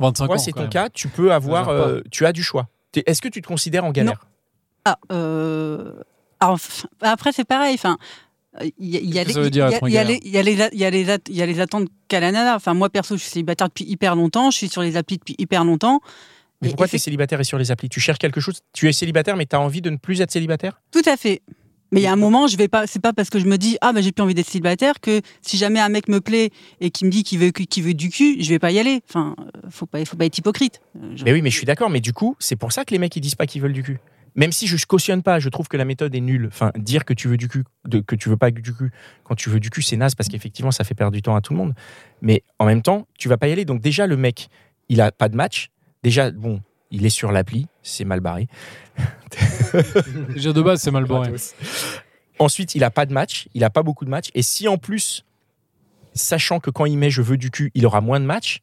35. 0.00 0.02
25 0.24 0.26
Toi, 0.26 0.34
ans. 0.34 0.38
c'est 0.38 0.52
ton 0.52 0.60
même. 0.62 0.70
cas. 0.70 0.88
Tu 0.88 1.08
peux 1.08 1.32
avoir. 1.32 1.68
Euh, 1.68 2.00
tu 2.10 2.26
as 2.26 2.32
du 2.32 2.42
choix. 2.42 2.68
Est-ce 3.06 3.22
que 3.22 3.28
tu 3.28 3.40
te 3.42 3.46
considères 3.46 3.84
en 3.84 3.92
galère? 3.92 4.26
Ah, 4.84 4.98
euh, 5.12 5.92
alors, 6.40 6.54
enfin, 6.54 6.88
après, 7.02 7.32
c'est 7.32 7.44
pareil. 7.44 7.74
Enfin, 7.74 7.98
il 8.78 8.88
y 8.88 9.18
a, 9.18 9.24
les- 9.24 9.32
attentes 11.60 11.88
qu'a 12.08 12.20
la 12.20 12.32
nana. 12.32 12.56
Enfin, 12.56 12.74
moi, 12.74 12.90
perso, 12.90 13.16
je 13.16 13.22
suis 13.22 13.30
célibataire 13.30 13.68
depuis 13.68 13.84
hyper 13.84 14.16
longtemps. 14.16 14.50
Je 14.50 14.56
suis 14.56 14.68
sur 14.68 14.82
les 14.82 14.96
applis 14.96 15.18
depuis 15.18 15.34
hyper 15.38 15.64
longtemps. 15.64 16.00
Mais 16.62 16.68
Et 16.68 16.70
pourquoi 16.72 16.88
tu 16.88 16.96
es 16.96 16.98
célibataire 16.98 17.40
et 17.40 17.44
sur 17.44 17.58
les 17.58 17.70
applis? 17.70 17.88
Tu 17.88 18.00
cherches 18.00 18.18
quelque 18.18 18.40
chose? 18.40 18.60
Tu 18.72 18.88
es 18.88 18.92
célibataire, 18.92 19.36
mais 19.36 19.46
tu 19.46 19.56
as 19.56 19.60
envie 19.60 19.80
de 19.80 19.90
ne 19.90 19.96
plus 19.96 20.20
être 20.20 20.30
célibataire? 20.30 20.80
Tout 20.90 21.02
à 21.06 21.16
fait. 21.16 21.42
Mais 21.92 22.00
il 22.00 22.04
y 22.04 22.06
a 22.06 22.12
un 22.12 22.16
moment, 22.16 22.46
je 22.46 22.56
vais 22.56 22.68
pas. 22.68 22.86
C'est 22.86 23.00
pas 23.02 23.12
parce 23.12 23.30
que 23.30 23.38
je 23.38 23.46
me 23.46 23.56
dis 23.58 23.76
ah 23.80 23.92
ben 23.92 24.02
j'ai 24.02 24.12
plus 24.12 24.22
envie 24.22 24.34
d'être 24.34 24.48
célibataire 24.48 25.00
que 25.00 25.20
si 25.42 25.56
jamais 25.56 25.80
un 25.80 25.88
mec 25.88 26.08
me 26.08 26.20
plaît 26.20 26.50
et 26.80 26.90
qui 26.90 27.04
me 27.04 27.10
dit 27.10 27.22
qu'il 27.24 27.38
veut 27.38 27.50
qu'il 27.50 27.82
veut 27.84 27.94
du 27.94 28.10
cul, 28.10 28.36
je 28.42 28.48
vais 28.48 28.58
pas 28.58 28.70
y 28.70 28.78
aller. 28.78 29.00
Enfin, 29.08 29.34
euh, 29.40 29.60
faut 29.70 29.86
pas 29.86 30.04
faut 30.04 30.16
pas 30.16 30.24
être 30.26 30.38
hypocrite. 30.38 30.80
Euh, 30.96 31.14
Mais 31.24 31.32
oui, 31.32 31.42
mais 31.42 31.50
je 31.50 31.56
suis 31.56 31.66
d'accord. 31.66 31.90
Mais 31.90 32.00
du 32.00 32.12
coup, 32.12 32.36
c'est 32.38 32.56
pour 32.56 32.72
ça 32.72 32.84
que 32.84 32.92
les 32.92 32.98
mecs 32.98 33.14
ils 33.16 33.20
disent 33.20 33.34
pas 33.34 33.46
qu'ils 33.46 33.60
veulent 33.62 33.72
du 33.72 33.82
cul. 33.82 33.98
Même 34.36 34.52
si 34.52 34.68
je 34.68 34.86
cautionne 34.86 35.24
pas, 35.24 35.40
je 35.40 35.48
trouve 35.48 35.66
que 35.66 35.76
la 35.76 35.84
méthode 35.84 36.14
est 36.14 36.20
nulle. 36.20 36.46
Enfin, 36.46 36.70
dire 36.76 37.04
que 37.04 37.12
tu 37.12 37.26
veux 37.26 37.36
du 37.36 37.48
cul, 37.48 37.64
de- 37.88 37.98
que 37.98 38.14
tu 38.14 38.28
veux 38.28 38.36
pas 38.36 38.52
du 38.52 38.62
cul, 38.62 38.92
quand 39.24 39.34
tu 39.34 39.50
veux 39.50 39.58
du 39.58 39.70
cul, 39.70 39.82
c'est 39.82 39.96
naze 39.96 40.14
parce 40.14 40.28
qu'effectivement, 40.28 40.70
ça 40.70 40.84
fait 40.84 40.94
perdre 40.94 41.12
du 41.12 41.20
temps 41.22 41.34
à 41.34 41.40
tout 41.40 41.52
le 41.52 41.58
monde. 41.58 41.74
Mais 42.22 42.44
en 42.60 42.66
même 42.66 42.80
temps, 42.82 43.08
tu 43.18 43.28
vas 43.28 43.36
pas 43.36 43.48
y 43.48 43.52
aller. 43.52 43.64
Donc 43.64 43.80
déjà, 43.80 44.06
le 44.06 44.16
mec, 44.16 44.48
il 44.88 45.00
a 45.00 45.10
pas 45.10 45.28
de 45.28 45.34
match. 45.34 45.70
Déjà, 46.04 46.30
bon, 46.30 46.60
il 46.90 47.06
est 47.06 47.10
sur 47.10 47.32
l'appli, 47.32 47.66
c'est 47.82 48.04
mal 48.04 48.20
barré. 48.20 48.48
Déjà 50.34 50.52
de 50.52 50.62
base, 50.62 50.80
c'est 50.82 50.90
mal 50.90 51.04
barré. 51.04 51.32
Ensuite, 52.38 52.74
il 52.74 52.84
a 52.84 52.90
pas 52.90 53.06
de 53.06 53.12
match, 53.12 53.48
il 53.54 53.64
a 53.64 53.70
pas 53.70 53.82
beaucoup 53.82 54.04
de 54.04 54.10
matchs. 54.10 54.30
Et 54.34 54.42
si 54.42 54.66
en 54.68 54.78
plus 54.78 55.24
sachant 56.14 56.58
que 56.58 56.70
quand 56.70 56.86
il 56.86 56.96
met 56.98 57.10
je 57.10 57.22
veux 57.22 57.36
du 57.36 57.50
cul, 57.50 57.70
il 57.74 57.86
aura 57.86 58.00
moins 58.00 58.18
de 58.20 58.24
matchs. 58.24 58.60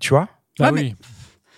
Tu 0.00 0.10
vois? 0.10 0.28
Ah 0.60 0.70
Ouais, 0.72 0.82
oui. 0.82 0.94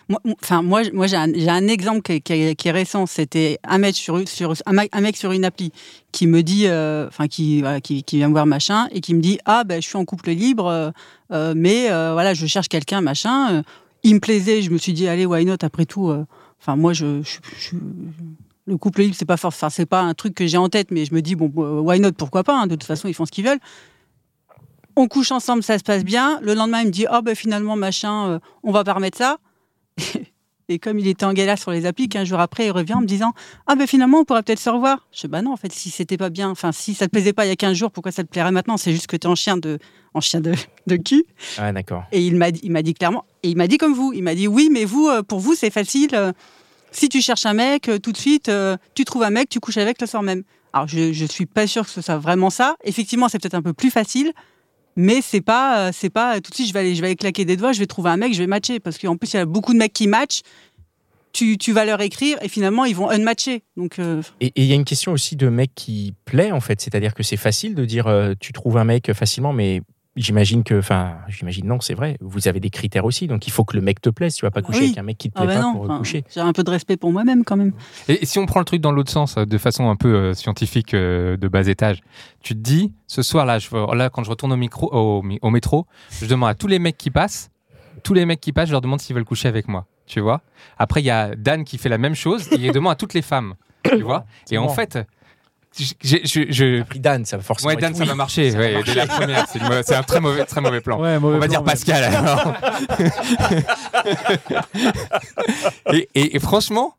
Moi, 0.09 0.21
enfin, 0.43 0.61
moi, 0.63 0.83
moi 0.93 1.07
j'ai 1.07 1.17
un, 1.17 1.67
exemple 1.67 2.03
qui 2.03 2.13
est, 2.13 2.21
qui 2.21 2.33
est- 2.35 2.55
qui 2.55 2.69
est 2.69 2.73
récent. 2.73 3.07
C'était 3.07 3.59
un 3.65 3.79
mec 3.79 3.95
sur, 3.97 4.29
sur 4.29 4.53
un, 4.67 4.73
mec- 4.73 4.91
un 4.93 5.01
mec 5.01 5.17
sur 5.17 5.33
une 5.33 5.47
appli 5.47 5.73
qui 6.13 6.27
me 6.27 6.43
dit, 6.43 6.67
euh, 6.67 7.09
enfin, 7.09 7.27
qui, 7.27 7.61
voilà, 7.63 7.81
qui, 7.81 8.05
qui 8.05 8.19
vient 8.19 8.29
me 8.29 8.33
voir 8.35 8.45
machin 8.47 8.87
et 8.93 9.01
qui 9.01 9.15
me 9.15 9.21
dit, 9.21 9.39
ah 9.47 9.65
ben, 9.65 9.81
je 9.83 9.89
suis 9.89 9.97
en 9.97 10.05
couple 10.05 10.31
libre, 10.31 10.67
euh, 10.67 10.91
euh, 11.33 11.55
mais 11.57 11.91
euh, 11.91 12.13
voilà, 12.13 12.35
je 12.35 12.47
cherche 12.47 12.69
quelqu'un 12.69 13.01
machin. 13.01 13.63
Il 14.05 14.15
me 14.15 14.21
plaisait, 14.21 14.63
je 14.63 14.71
me 14.71 14.79
suis 14.79 14.93
dit, 14.93 15.09
allez, 15.09 15.27
why 15.27 15.45
not 15.45 15.57
Après 15.63 15.87
tout, 15.87 16.11
euh, 16.11 16.25
enfin, 16.61 16.77
moi, 16.77 16.93
je- 16.93 17.23
le 18.67 18.77
couple 18.77 19.01
libre, 19.03 19.15
c'est 19.19 19.25
pas 19.25 19.37
fort, 19.37 19.49
enfin, 19.49 19.71
c'est 19.71 19.87
pas 19.87 20.01
un 20.03 20.15
truc 20.15 20.35
que 20.35 20.47
j'ai 20.47 20.57
en 20.59 20.69
tête, 20.69 20.91
mais 20.91 21.05
je 21.05 21.15
me 21.15 21.21
dis, 21.23 21.35
bon, 21.35 21.51
euh, 21.59 21.81
why 21.81 21.99
not 22.01 22.13
Pourquoi 22.13 22.45
pas 22.45 22.57
hein, 22.61 22.67
De 22.67 22.75
toute 22.75 22.85
façon, 22.85 23.09
ils 23.09 23.15
font 23.15 23.27
ce 23.27 23.33
qu'ils 23.33 23.45
veulent. 23.47 23.61
On 24.97 25.09
couche 25.09 25.33
ensemble, 25.33 25.63
ça 25.63 25.79
se 25.79 25.83
passe 25.83 26.05
bien. 26.05 26.39
Le 26.43 26.55
lendemain, 26.55 26.83
il 26.83 26.87
me 26.87 26.93
dit, 26.93 27.07
oh 27.13 27.21
ben 27.23 27.35
finalement, 27.35 27.75
machin, 27.77 28.29
euh, 28.29 28.39
on 28.63 28.71
va 28.73 28.85
pas 28.85 28.93
remettre 28.93 29.19
ça. 29.19 29.39
Et 30.69 30.79
comme 30.79 30.99
il 30.99 31.07
était 31.07 31.25
en 31.27 31.33
galère 31.35 31.59
sur 31.59 31.71
les 31.73 31.85
applis, 31.87 32.09
qu'un 32.09 32.25
jour 32.25 32.41
après, 32.41 32.67
il 32.67 32.71
revient 32.71 32.95
en 32.95 33.01
me 33.03 33.07
disant 33.07 33.33
Ah 33.67 33.75
ben 33.77 33.87
finalement, 33.87 34.21
on 34.21 34.25
pourrait 34.25 34.43
peut-être 34.43 34.61
se 34.61 34.71
revoir. 34.71 35.07
Je 35.13 35.23
dis 35.23 35.29
Bah 35.29 35.43
non, 35.43 35.53
en 35.53 35.57
fait, 35.57 35.73
si 35.73 35.91
c'était 35.91 36.17
pas 36.17 36.31
bien, 36.31 36.49
enfin, 36.51 36.73
si 36.73 36.95
ça 36.95 37.07
te 37.07 37.11
plaisait 37.11 37.33
pas 37.35 37.45
il 37.45 37.49
y 37.49 37.53
a 37.53 37.57
15 37.57 37.77
jours, 37.77 37.91
pourquoi 37.91 38.13
ça 38.13 38.23
te 38.25 38.29
plairait 38.29 38.53
maintenant? 38.53 38.77
C'est 38.77 38.93
juste 38.93 39.07
que 39.07 39.17
tu 39.17 39.27
es 39.27 39.31
en 39.31 39.35
chien 39.35 39.57
de, 39.57 39.79
en 40.15 40.21
chien 40.21 40.41
de, 40.41 40.55
de 40.87 40.97
cul. 40.97 41.25
Ah, 41.59 41.73
d'accord. 41.73 42.05
Et 42.13 42.25
il 42.25 42.37
m'a 42.37 42.51
dit, 42.51 42.61
il 42.63 42.71
m'a 42.73 42.83
dit 42.83 42.95
clairement, 42.95 43.25
et 43.43 43.49
il 43.51 43.57
m'a 43.57 43.67
dit 43.67 43.77
comme 43.79 43.93
vous, 43.95 44.13
il 44.15 44.23
m'a 44.23 44.35
dit 44.35 44.49
Oui, 44.49 44.69
mais 44.73 44.85
vous, 44.87 45.09
euh, 45.09 45.23
pour 45.23 45.41
vous, 45.41 45.55
c'est 45.55 45.71
facile. 45.71 46.11
euh, 46.15 46.33
Si 46.93 47.09
tu 47.09 47.21
cherches 47.21 47.45
un 47.47 47.55
mec, 47.55 47.89
euh, 47.89 47.99
tout 47.99 48.13
de 48.13 48.17
suite, 48.17 48.51
tu 48.95 49.05
trouves 49.05 49.23
un 49.25 49.31
mec, 49.31 49.49
tu 49.51 49.61
couches 49.61 49.77
avec 49.79 50.01
le 50.01 50.07
soir 50.07 50.23
même. 50.23 50.45
Alors, 50.73 50.89
je, 50.89 51.13
je 51.13 51.25
suis 51.27 51.47
pas 51.47 51.67
sûre 51.67 51.85
que 51.85 51.91
ce 51.91 52.01
soit 52.01 52.19
vraiment 52.19 52.51
ça. 52.51 52.77
Effectivement, 52.85 53.29
c'est 53.29 53.39
peut-être 53.39 53.55
un 53.55 53.63
peu 53.63 53.73
plus 53.75 53.91
facile. 53.91 54.33
Mais 54.97 55.21
c'est 55.23 55.41
pas, 55.41 55.89
euh, 55.89 55.91
c'est 55.93 56.11
pas 56.11 56.37
euh, 56.37 56.41
tout 56.41 56.51
de 56.51 56.55
suite 56.55 56.69
je 56.69 56.73
vais 56.73 56.81
aller, 56.81 56.95
je 56.95 57.03
vais 57.03 57.17
claquer 57.17 57.45
des 57.45 57.57
doigts, 57.57 57.73
je 57.73 57.81
vais 57.81 57.87
trouver 57.87 58.11
un 58.11 58.17
mec, 58.17 58.33
je 58.33 58.39
vais 58.39 58.47
matcher 58.47 58.81
parce 58.81 58.99
qu'en 58.99 59.17
plus 59.17 59.33
il 59.33 59.37
y 59.37 59.41
a 59.41 59.47
beaucoup 59.47 59.73
de 59.73 59.79
mecs 59.79 59.93
qui 59.93 60.07
matchent. 60.07 60.43
Tu, 61.33 61.59
tu 61.59 61.73
vas 61.73 61.85
leur 61.85 62.01
écrire 62.01 62.39
et 62.43 62.49
finalement 62.49 62.85
ils 62.85 62.95
vont 62.95 63.11
unmatcher. 63.11 63.65
Donc 63.77 63.99
euh, 63.99 64.23
Et 64.41 64.53
il 64.55 64.67
y 64.67 64.73
a 64.73 64.77
une 64.77 64.85
question 64.85 65.11
aussi 65.11 65.35
de 65.35 65.49
mec 65.49 65.73
qui 65.75 66.15
plaît, 66.25 66.53
en 66.53 66.61
fait. 66.61 66.81
C'est-à-dire 66.81 67.13
que 67.13 67.25
c'est 67.25 67.37
facile 67.37 67.75
de 67.75 67.85
dire 67.85 68.07
tu 68.39 68.53
trouves 68.53 68.77
un 68.77 68.85
mec 68.85 69.13
facilement, 69.13 69.53
mais 69.53 69.83
j'imagine 70.17 70.65
que. 70.65 70.79
Enfin, 70.79 71.17
j'imagine 71.29 71.67
non, 71.67 71.81
c'est 71.81 71.95
vrai. 71.95 72.17
Vous 72.21 72.49
avez 72.49 72.61
des 72.61 72.71
critères 72.71 73.05
aussi. 73.05 73.27
Donc 73.27 73.47
il 73.47 73.51
faut 73.51 73.65
que 73.65 73.77
le 73.77 73.83
mec 73.83 74.01
te 74.01 74.11
plaise. 74.11 74.35
Tu 74.35 74.45
vas 74.45 74.51
pas 74.51 74.63
coucher 74.63 74.81
Oui. 74.81 74.85
avec 74.87 74.99
un 74.99 75.03
mec 75.03 75.19
qui 75.19 75.31
te 75.31 75.35
ah 75.37 75.45
plaît 75.45 75.55
bah 75.55 75.61
pas 75.61 75.67
non, 75.67 75.73
pour 75.73 75.85
enfin, 75.85 75.99
coucher. 75.99 76.25
j'ai 76.33 76.41
un 76.41 76.53
peu 76.53 76.65
de 76.65 76.71
respect 76.71 76.97
pour 76.97 77.13
moi-même 77.13 77.45
quand 77.45 77.57
même. 77.57 77.73
Et, 78.09 78.23
et 78.23 78.27
si 78.27 78.39
on 78.39 78.47
prend 78.47 78.61
le 78.61 78.65
truc 78.65 78.81
dans 78.81 78.93
l'autre 78.93 79.11
sens, 79.11 79.37
euh, 79.37 79.45
de 79.45 79.59
façon 79.59 79.91
un 79.91 79.97
peu 79.97 80.15
euh, 80.15 80.35
scientifique 80.35 80.95
euh, 80.95 81.37
de 81.37 81.49
bas 81.49 81.67
étage, 81.67 82.01
tu 82.43 82.55
te 82.55 82.61
dis, 82.61 82.93
ce 83.07 83.23
soir 83.23 83.47
là, 83.47 83.59
je, 83.59 83.69
là 83.95 84.11
quand 84.11 84.25
je 84.25 84.31
retourne 84.31 84.53
au, 84.53 84.57
micro, 84.57 84.93
au, 84.93 85.51
métro, 85.51 85.87
je 86.11 86.27
demande 86.27 86.51
à 86.51 86.55
tous 86.55 86.67
les 86.67 86.79
mecs 86.79 86.97
qui 86.97 87.11
passent, 87.11 87.51
tous 88.03 88.15
les 88.15 88.27
mecs 88.27 88.41
qui 88.41 88.53
passent, 88.53 88.69
je 88.69 88.73
leur 88.73 88.81
demande 88.81 89.01
s'ils 89.01 89.15
veulent 89.15 89.25
coucher 89.25 89.49
avec 89.49 89.69
moi. 89.69 89.87
Tu 90.07 90.21
vois 90.21 90.43
Après, 90.79 91.01
il 91.01 91.07
y 91.07 91.11
a 91.11 91.35
Dan 91.35 91.65
qui 91.65 91.79
fait 91.79 91.89
la 91.89 91.99
même 91.99 92.15
chose, 92.15 92.53
et 92.53 92.57
il 92.57 92.73
demande 92.73 92.93
à 92.93 92.97
toutes 92.97 93.15
les 93.15 93.23
femmes. 93.23 93.55
Tu 93.85 94.03
vois 94.03 94.27
Et 94.51 94.59
en 94.59 94.69
fait, 94.69 94.99
j'ai- 95.77 96.25
je, 96.25 96.41
je, 96.53 96.83
Pris 96.85 97.01
Dan, 97.01 97.25
ça 97.25 97.37
va 97.37 97.43
forcément. 97.43 97.69
Ouais, 97.69 97.75
être 97.75 97.81
Dan, 97.81 97.95
ça 97.95 98.03
oui. 98.03 98.09
va 98.09 98.15
marcher. 98.15 98.53
ouais, 98.57 98.83
dès 98.85 98.95
la 98.95 99.07
première, 99.07 99.47
c'est 99.49 99.95
un 99.95 100.03
très 100.03 100.21
mauvais, 100.21 100.45
très 100.45 100.61
mauvais 100.61 100.81
plan. 100.81 101.01
Ouais, 101.01 101.19
mauvais 101.19 101.37
On 101.37 101.41
va 101.41 101.47
plan, 101.49 101.61
dire 101.61 101.65
Pascal 101.65 102.05
alors. 102.05 102.55
et, 105.93 106.09
et- 106.15 106.37
et 106.37 106.39
franchement, 106.39 106.95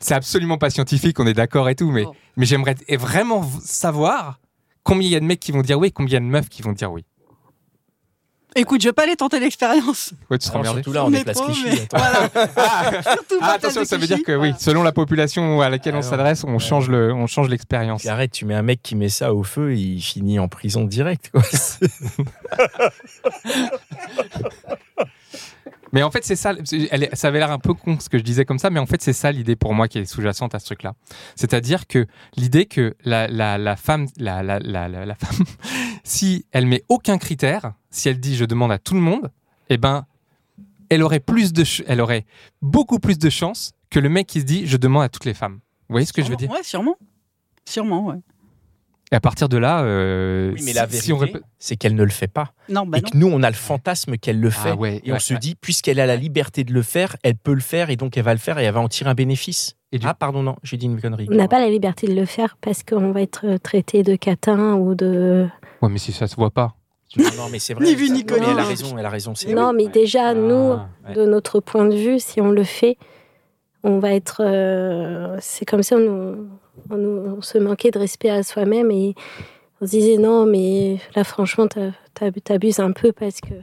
c'est 0.00 0.14
absolument 0.14 0.58
pas 0.58 0.70
scientifique, 0.70 1.18
on 1.20 1.26
est 1.26 1.34
d'accord 1.34 1.68
et 1.68 1.74
tout, 1.74 1.90
mais, 1.90 2.04
Oh. 2.06 2.14
mais 2.36 2.46
j'aimerais 2.46 2.74
t- 2.74 2.96
vraiment 2.96 3.48
savoir 3.64 4.38
combien 4.82 5.06
il 5.08 5.12
y 5.12 5.16
a 5.16 5.20
de 5.20 5.24
mecs 5.26 5.40
qui 5.40 5.52
vont 5.52 5.60
dire 5.62 5.78
oui 5.78 5.88
et 5.88 5.90
combien 5.90 6.10
il 6.10 6.14
y 6.14 6.16
a 6.16 6.20
de 6.20 6.24
meufs 6.32 6.48
qui 6.48 6.62
vont 6.62 6.72
dire 6.72 6.90
oui. 6.92 7.04
Écoute, 8.56 8.82
je 8.82 8.88
vais 8.88 8.92
pas 8.92 9.04
aller 9.04 9.14
tenter 9.16 9.38
l'expérience. 9.40 10.12
Ouais, 10.28 10.36
tu 10.38 10.46
seras 10.46 10.58
Alors, 10.60 10.72
emmerdé. 10.72 10.82
surtout 10.82 10.92
là, 10.92 11.04
on 11.04 11.12
est 11.12 11.20
est 11.20 11.24
place 11.24 11.40
Clichy. 11.40 11.64
mais-. 11.64 11.88
Voilà. 11.92 13.02
Surtout 13.02 13.34
Ah, 13.40 13.46
pas 13.46 13.52
attention, 13.54 13.84
ça 13.84 13.96
veut 13.96 14.06
dire 14.06 14.22
que 14.26 14.32
oui, 14.36 14.52
selon 14.58 14.82
la 14.82 14.92
population 14.92 15.60
à 15.60 15.68
laquelle 15.68 15.94
on 15.94 16.02
s'adresse, 16.02 16.44
on 16.44 16.58
change 16.58 16.88
le, 16.88 17.12
on 17.12 17.26
change 17.26 17.48
l'expérience. 17.48 18.04
Arrête, 18.06 18.32
tu 18.32 18.44
mets 18.46 18.54
un 18.54 18.62
mec 18.62 18.80
qui 18.82 18.96
met 18.96 19.08
ça 19.08 19.32
au 19.34 19.42
feu, 19.44 19.74
il 19.76 20.00
finit 20.00 20.38
en 20.38 20.48
prison 20.48 20.84
direct. 20.84 21.30
Quoi. 21.32 21.42
Mais 25.92 26.04
en 26.04 26.10
fait, 26.12 26.24
c'est 26.24 26.36
ça. 26.36 26.54
ça 27.14 27.26
avait 27.28 27.40
l'air 27.40 27.50
un 27.50 27.58
peu 27.58 27.74
con 27.74 27.98
ce 27.98 28.08
que 28.08 28.16
je 28.16 28.22
disais 28.22 28.44
comme 28.44 28.60
ça, 28.60 28.70
mais 28.70 28.78
en 28.78 28.86
fait, 28.86 29.02
c'est 29.02 29.12
ça 29.12 29.32
l'idée 29.32 29.56
pour 29.56 29.74
moi 29.74 29.88
qui 29.88 29.98
est 29.98 30.04
sous-jacente 30.04 30.54
à 30.54 30.60
ce 30.60 30.66
truc-là. 30.66 30.92
C'est-à-dire 31.34 31.88
que 31.88 32.06
l'idée 32.36 32.66
que 32.66 32.94
la, 33.04 33.26
la, 33.26 33.58
la 33.58 33.74
femme, 33.74 34.06
la, 34.16 34.42
la, 34.44 34.60
la, 34.60 34.86
la, 34.88 35.04
la 35.04 35.14
femme, 35.16 35.44
si 36.04 36.46
elle 36.52 36.66
met 36.66 36.84
aucun 36.88 37.18
critère, 37.18 37.72
si 37.90 38.08
elle 38.08 38.20
dit 38.20 38.36
je 38.36 38.44
demande 38.44 38.72
à 38.72 38.78
tout 38.78 38.94
le 38.94 39.00
monde, 39.00 39.30
eh 39.68 39.76
ben, 39.76 40.06
elle 40.88 41.02
aurait 41.02 41.20
plus 41.20 41.52
de, 41.52 41.64
elle 41.86 42.00
aurait 42.00 42.24
beaucoup 42.62 42.98
plus 42.98 43.18
de 43.18 43.30
chances 43.30 43.72
que 43.90 43.98
le 44.00 44.08
mec 44.08 44.26
qui 44.26 44.40
se 44.40 44.44
dit 44.46 44.66
je 44.66 44.76
demande 44.76 45.02
à 45.04 45.08
toutes 45.08 45.24
les 45.24 45.34
femmes. 45.34 45.60
Vous 45.88 45.94
voyez 45.94 46.06
ce 46.06 46.12
que 46.12 46.22
je 46.22 46.28
veux 46.28 46.36
dire? 46.36 46.50
Ouais, 46.50 46.62
sûrement. 46.62 46.96
Sûrement, 47.68 48.06
ouais. 48.06 48.16
Et 49.12 49.16
à 49.16 49.20
partir 49.20 49.48
de 49.48 49.56
là, 49.56 49.82
euh, 49.82 50.52
Oui, 50.54 50.62
mais 50.64 50.72
la 50.72 50.88
si 50.88 51.12
on 51.12 51.18
vérité, 51.18 51.40
c'est 51.58 51.74
qu'elle 51.74 51.96
ne 51.96 52.04
le 52.04 52.10
fait 52.10 52.28
pas. 52.28 52.52
Non, 52.68 52.86
bah 52.86 52.98
et 52.98 53.00
non. 53.00 53.08
que 53.10 53.16
nous, 53.16 53.26
on 53.26 53.42
a 53.42 53.50
le 53.50 53.56
fantasme 53.56 54.16
qu'elle 54.18 54.38
le 54.38 54.50
fait. 54.50 54.70
Ah 54.70 54.76
ouais, 54.76 55.00
et 55.04 55.10
on 55.10 55.14
ouais, 55.14 55.20
se 55.20 55.34
ouais. 55.34 55.40
dit, 55.40 55.56
puisqu'elle 55.56 55.98
a 55.98 56.06
la 56.06 56.14
liberté 56.14 56.62
de 56.62 56.72
le 56.72 56.82
faire, 56.82 57.16
elle 57.24 57.34
peut 57.34 57.54
le 57.54 57.60
faire, 57.60 57.90
et 57.90 57.96
donc 57.96 58.16
elle 58.16 58.22
va 58.22 58.32
le 58.34 58.38
faire, 58.38 58.60
et 58.60 58.64
elle 58.64 58.74
va 58.74 58.78
en 58.80 58.86
tirer 58.88 59.10
un 59.10 59.14
bénéfice. 59.14 59.74
Et 59.90 59.98
du- 59.98 60.06
Ah, 60.06 60.14
pardon, 60.14 60.44
non, 60.44 60.54
j'ai 60.62 60.76
dit 60.76 60.86
une 60.86 61.00
connerie. 61.00 61.26
On 61.28 61.34
n'a 61.34 61.48
pas 61.48 61.58
la 61.58 61.68
liberté 61.68 62.06
de 62.06 62.14
le 62.14 62.24
faire 62.24 62.56
parce 62.60 62.84
qu'on 62.84 63.10
va 63.10 63.20
être 63.22 63.56
traité 63.56 64.04
de 64.04 64.14
catin 64.14 64.74
ou 64.74 64.94
de. 64.94 65.48
Ouais, 65.82 65.88
mais 65.88 65.98
si 65.98 66.12
ça 66.12 66.28
se 66.28 66.36
voit 66.36 66.52
pas. 66.52 66.76
Non, 67.16 67.48
mais 67.50 67.58
c'est 67.58 67.74
vrai. 67.74 67.84
Ni 67.84 67.94
vu 67.94 68.06
ça- 68.08 68.14
ni 68.14 68.24
connu. 68.24 68.44
Elle 68.50 68.58
a 68.58 68.64
raison, 68.64 68.96
elle 68.98 69.06
a 69.06 69.10
raison. 69.10 69.34
c'est 69.34 69.52
Non, 69.52 69.64
vrai. 69.66 69.72
mais 69.74 69.88
déjà, 69.88 70.32
nous, 70.34 70.72
Ah, 70.74 70.88
ouais. 71.08 71.14
de 71.14 71.24
notre 71.26 71.60
point 71.60 71.86
de 71.86 71.94
vue, 71.96 72.18
si 72.20 72.40
on 72.40 72.50
le 72.50 72.62
fait, 72.64 72.96
on 73.82 73.98
va 73.98 74.14
être. 74.14 74.42
euh, 74.44 75.36
c'est 75.40 75.64
comme 75.64 75.82
si 75.82 75.92
on, 75.94 75.98
nous- 75.98 76.48
on, 76.90 76.96
nous- 76.96 77.34
on 77.38 77.42
se 77.42 77.58
manquait 77.58 77.90
de 77.90 77.98
respect 77.98 78.30
à 78.30 78.42
soi-même 78.42 78.90
et 78.92 79.14
on 79.80 79.86
se 79.86 79.90
disait 79.90 80.18
non, 80.18 80.46
mais 80.46 80.98
là, 81.16 81.24
franchement, 81.24 81.66
t'abuses 82.44 82.78
un 82.80 82.92
peu 82.92 83.12
parce 83.12 83.40
que. 83.40 83.54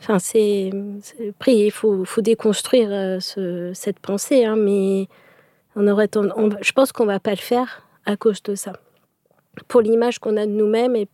Enfin, 0.00 0.18
c'est. 0.18 0.70
c'est- 1.02 1.28
Après, 1.30 1.54
il 1.54 1.70
faut, 1.70 2.04
faut 2.04 2.20
déconstruire 2.20 2.88
euh, 2.90 3.20
ce- 3.20 3.70
cette 3.74 3.98
pensée, 4.00 4.44
hein, 4.44 4.56
mais 4.56 5.08
on 5.76 5.86
aurait 5.88 6.08
tend- 6.08 6.28
on- 6.36 6.50
je 6.60 6.72
pense 6.72 6.90
qu'on 6.92 7.06
va 7.06 7.20
pas 7.20 7.30
le 7.30 7.36
faire 7.36 7.82
à 8.06 8.16
cause 8.16 8.42
de 8.42 8.54
ça. 8.54 8.72
Pour 9.68 9.80
l'image 9.82 10.18
qu'on 10.18 10.36
a 10.36 10.46
de 10.46 10.50
nous-mêmes 10.52 10.96
et, 10.96 11.08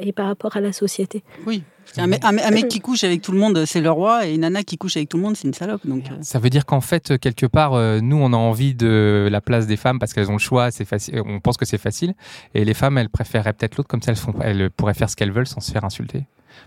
et 0.00 0.12
par 0.12 0.26
rapport 0.26 0.56
à 0.56 0.60
la 0.60 0.72
société. 0.72 1.22
Oui. 1.46 1.62
Un, 1.98 2.08
mec- 2.08 2.24
un 2.24 2.32
mec- 2.32 2.44
un 2.44 2.50
mec 2.50 2.68
qui 2.68 2.80
couche 2.80 3.04
avec 3.04 3.22
tout 3.22 3.30
le 3.32 3.38
monde, 3.38 3.64
c'est 3.64 3.80
le 3.80 3.90
roi, 3.90 4.26
et 4.26 4.34
une 4.34 4.40
nana 4.40 4.64
qui 4.64 4.76
couche 4.76 4.96
avec 4.96 5.08
tout 5.08 5.16
le 5.16 5.22
monde, 5.22 5.36
c'est 5.36 5.46
une 5.46 5.54
salope. 5.54 5.86
Donc, 5.86 6.10
euh, 6.10 6.14
Ça 6.20 6.38
veut 6.40 6.50
dire 6.50 6.66
qu'en 6.66 6.80
fait, 6.80 7.16
quelque 7.18 7.46
part, 7.46 7.74
euh, 7.74 8.00
nous, 8.00 8.16
on 8.16 8.32
a 8.32 8.36
envie 8.36 8.74
de 8.74 9.28
la 9.30 9.40
place 9.40 9.66
des 9.68 9.76
femmes 9.76 9.98
parce 10.00 10.12
qu'elles 10.12 10.28
ont 10.28 10.34
le 10.34 10.38
choix, 10.40 10.70
c'est 10.72 10.84
facile, 10.84 11.22
on 11.24 11.38
pense 11.40 11.56
que 11.56 11.64
c'est 11.64 11.78
facile. 11.78 12.14
Et 12.54 12.64
les 12.64 12.74
femmes, 12.74 12.98
elles 12.98 13.08
préféreraient 13.08 13.52
peut-être 13.52 13.76
l'autre 13.76 13.88
comme 13.88 14.02
ça, 14.02 14.10
elles, 14.10 14.16
font, 14.18 14.34
elles 14.42 14.70
pourraient 14.70 14.94
faire 14.94 15.08
ce 15.08 15.16
qu'elles 15.16 15.32
veulent 15.32 15.46
sans 15.46 15.60
se 15.60 15.70
faire 15.70 15.84
insulter. 15.84 16.24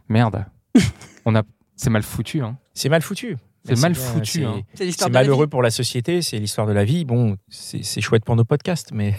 Merde. 0.07 0.45
on 1.25 1.35
a, 1.35 1.43
c'est 1.75 1.89
mal 1.89 2.03
foutu. 2.03 2.41
Hein. 2.41 2.57
C'est 2.73 2.89
mal 2.89 3.01
foutu. 3.01 3.35
C'est 3.65 3.75
Mais 3.75 3.81
mal 3.81 3.95
foutu, 3.95 4.39
c'est- 4.39 4.43
hein. 4.45 4.61
c'est 4.73 4.91
C'est 4.91 5.09
malheureux 5.09 5.47
pour 5.47 5.61
la 5.61 5.69
société, 5.69 6.21
c'est 6.21 6.39
l'histoire 6.39 6.65
de 6.65 6.71
la 6.71 6.85
vie. 6.85 7.03
Bon, 7.05 7.35
c'est 7.49 7.83
c'est 7.83 7.99
chouette 8.01 8.23
pour 8.23 8.35
nos 8.37 8.45
podcasts, 8.45 8.91
mais 8.93 9.13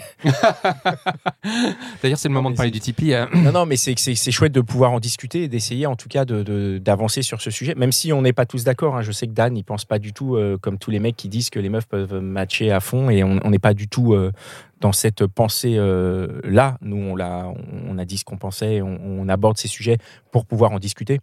D'ailleurs, 2.01 2.17
c'est 2.17 2.27
le 2.27 2.33
moment 2.33 2.49
de 2.51 2.55
parler 2.55 2.69
c'est- 2.69 2.73
du 2.73 2.79
Tipeee. 2.79 3.13
euh. 3.13 3.25
non, 3.35 3.51
non, 3.51 3.65
mais 3.65 3.75
c'est 3.75 3.93
c'est 3.97 4.15
c'est 4.15 4.31
chouette 4.31 4.51
de 4.51 4.61
pouvoir 4.61 4.91
en 4.91 4.99
discuter 4.99 5.43
et 5.43 5.47
d'essayer 5.47 5.85
en 5.85 5.95
tout 5.95 6.09
cas 6.09 6.25
de- 6.25 6.43
de- 6.43 6.79
d'avancer 6.83 7.21
sur 7.21 7.41
ce 7.41 7.51
sujet, 7.51 7.75
même 7.75 7.91
si 7.91 8.11
on 8.13 8.21
n'est 8.21 8.33
pas 8.33 8.45
tous 8.45 8.63
d'accord. 8.63 8.95
hein. 8.97 9.01
Je 9.01 9.11
sais 9.11 9.27
que 9.27 9.31
Dan, 9.33 9.55
il 9.55 9.63
pense 9.63 9.85
pas 9.85 9.99
du 9.99 10.13
tout 10.13 10.35
euh, 10.35 10.57
comme 10.57 10.77
tous 10.77 10.91
les 10.91 10.99
mecs 10.99 11.15
qui 11.15 11.29
disent 11.29 11.49
que 11.49 11.59
les 11.59 11.69
meufs 11.69 11.87
peuvent 11.87 12.19
matcher 12.19 12.71
à 12.71 12.79
fond 12.79 13.09
et 13.09 13.23
on 13.23 13.49
n'est 13.49 13.59
pas 13.59 13.73
du 13.73 13.87
tout 13.87 14.13
euh, 14.13 14.31
dans 14.79 14.91
cette 14.91 15.25
pensée 15.27 15.75
euh, 15.77 16.41
là. 16.43 16.77
Nous, 16.81 16.97
on 16.97 17.97
a 17.97 18.05
dit 18.05 18.17
ce 18.17 18.23
qu'on 18.25 18.37
pensait, 18.37 18.81
on, 18.81 18.99
on 19.03 19.29
aborde 19.29 19.57
ces 19.57 19.67
sujets 19.67 19.97
pour 20.31 20.45
pouvoir 20.45 20.71
en 20.71 20.79
discuter 20.79 21.19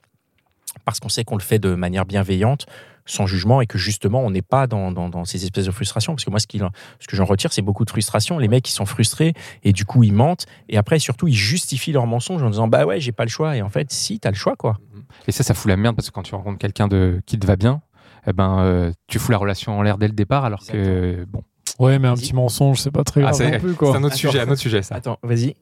parce 0.85 1.01
qu'on 1.01 1.09
sait 1.09 1.25
qu'on 1.25 1.37
le 1.37 1.43
fait 1.43 1.59
de 1.59 1.75
manière 1.75 2.05
bienveillante, 2.05 2.67
sans 3.09 3.27
jugement, 3.27 3.61
et 3.61 3.67
que 3.67 3.79
justement, 3.79 4.21
on 4.21 4.31
n'est 4.31 4.43
pas 4.43 4.67
dans, 4.67 4.93
dans, 4.93 5.09
dans 5.09 5.25
ces 5.25 5.45
espèces 5.45 5.65
de 5.67 5.71
frustrations. 5.71 6.15
Parce 6.15 6.25
que 6.25 6.31
moi, 6.31 6.39
ce, 6.39 6.47
que 6.47 7.17
j'en 7.17 7.25
retire, 7.25 7.53
c'est 7.53 7.63
beaucoup 7.63 7.85
de 7.85 7.91
frustration. 7.91 8.39
Les 8.39 8.49
mecs, 8.49 8.69
ils 8.69 8.73
sont 8.73 8.87
frustrés, 8.87 9.35
et 9.65 9.73
du 9.73 9.85
coup, 9.85 10.03
ils 10.05 10.13
mentent, 10.13 10.47
et 10.69 10.77
après, 10.79 10.99
surtout, 10.99 11.27
ils 11.27 11.35
justifient 11.35 11.93
leur 11.93 12.07
mensonge 12.07 12.43
en 12.43 12.51
disant, 12.51 12.69
bah 12.69 12.87
ouais, 12.87 13.01
j'ai 13.01 13.13
pas 13.13 13.25
le 13.25 13.31
choix. 13.31 13.57
Et 13.57 13.63
en 13.63 13.69
fait, 13.71 13.91
si, 13.91 14.21
t'as 14.21 14.31
le 14.31 14.37
choix, 14.37 14.55
quoi. 14.57 14.77
Et 15.27 15.33
ça, 15.33 15.43
ça 15.43 15.55
fout 15.55 15.69
la 15.69 15.77
merde 15.77 15.97
parce 15.97 16.09
que 16.09 16.15
quand 16.15 16.23
tu 16.23 16.35
rencontres 16.35 16.59
quelqu'un 16.59 16.87
de 16.87 17.21
qui 17.27 17.39
te 17.39 17.47
va 17.47 17.57
bien, 17.57 17.81
eh 18.27 18.33
ben, 18.33 18.59
euh, 18.61 18.93
tu 19.07 19.19
fous 19.19 19.33
la 19.33 19.39
relation 19.39 19.79
en 19.79 19.83
l'air 19.83 19.97
dès 19.97 20.07
le 20.07 20.13
départ, 20.13 20.45
alors 20.45 20.65
que 20.67 21.25
bon, 21.29 21.43
Ouais, 21.79 21.99
mais 21.99 22.09
un 22.09 22.15
petit 22.15 22.35
mensonge, 22.35 22.81
c'est 22.81 22.91
pas 22.91 23.05
très 23.05 23.21
Ah, 23.21 23.25
grave 23.31 23.35
c'est 23.37 23.51
non 23.53 23.59
plus, 23.61 23.71
c'est 23.71 23.77
quoi. 23.77 23.89
un 23.97 24.03
autre 24.03 24.07
Attends. 24.09 24.17
sujet, 24.17 24.41
un 24.41 24.49
autre 24.51 24.61
sujet, 24.61 24.83
ça. 24.83 24.97
Attends, 24.97 25.19
vas-y. 25.23 25.55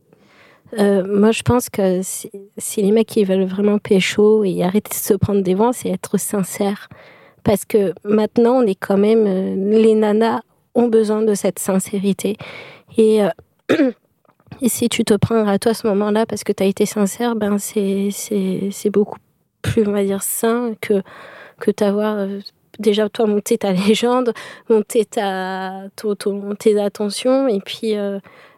Euh, 0.78 1.04
moi, 1.06 1.30
je 1.30 1.42
pense 1.42 1.68
que 1.70 2.00
si, 2.02 2.30
si 2.58 2.82
les 2.82 2.90
mecs 2.90 3.14
ils 3.16 3.24
veulent 3.24 3.44
vraiment 3.44 3.78
pécho 3.78 4.42
et 4.42 4.64
arrêter 4.64 4.90
de 4.90 4.94
se 4.94 5.14
prendre 5.14 5.42
des 5.42 5.54
vents, 5.54 5.72
c'est 5.72 5.90
être 5.90 6.18
sincère. 6.18 6.88
Parce 7.46 7.64
que 7.64 7.94
maintenant, 8.04 8.54
on 8.62 8.66
est 8.66 8.74
quand 8.74 8.98
même. 8.98 9.24
euh, 9.26 9.54
les 9.80 9.94
nanas 9.94 10.40
ont 10.74 10.88
besoin 10.88 11.22
de 11.22 11.34
cette 11.34 11.60
sincérité. 11.60 12.36
Et 12.98 13.22
euh, 13.22 13.28
si 14.66 14.88
tu 14.88 15.04
te 15.04 15.14
prends 15.14 15.46
à 15.46 15.58
toi 15.60 15.70
à 15.70 15.74
ce 15.74 15.86
moment-là 15.86 16.26
parce 16.26 16.42
que 16.42 16.52
tu 16.52 16.64
as 16.64 16.66
été 16.66 16.86
sincère, 16.86 17.36
ben 17.36 17.58
c'est, 17.58 18.08
c'est, 18.10 18.70
c'est 18.72 18.90
beaucoup 18.90 19.20
plus, 19.62 19.86
on 19.86 19.92
va 19.92 20.02
dire, 20.02 20.24
sain 20.24 20.74
que, 20.80 21.02
que 21.60 21.70
d'avoir 21.70 22.16
euh, 22.18 22.40
déjà 22.80 23.08
toi 23.08 23.26
monter 23.26 23.58
ta 23.58 23.72
légende, 23.86 24.32
monter 24.68 25.04
ta, 25.04 25.84
ton, 25.94 26.16
ton- 26.16 26.56
tes 26.56 26.80
attentions 26.80 27.46
et 27.46 27.60
puis 27.60 27.94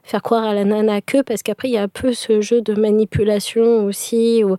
faire 0.03 0.23
croire 0.23 0.45
à 0.45 0.55
la 0.55 0.65
nana 0.65 1.03
que, 1.03 1.21
parce 1.23 1.43
qu'après 1.43 1.69
il 1.69 1.75
y 1.75 1.79
a 1.79 1.83
un 1.83 1.89
peu 1.89 2.15
ce 2.15 2.41
jeu 2.41 2.63
de 2.63 2.73
manipulation 2.75 3.85
aussi, 3.85 4.43
où, 4.45 4.57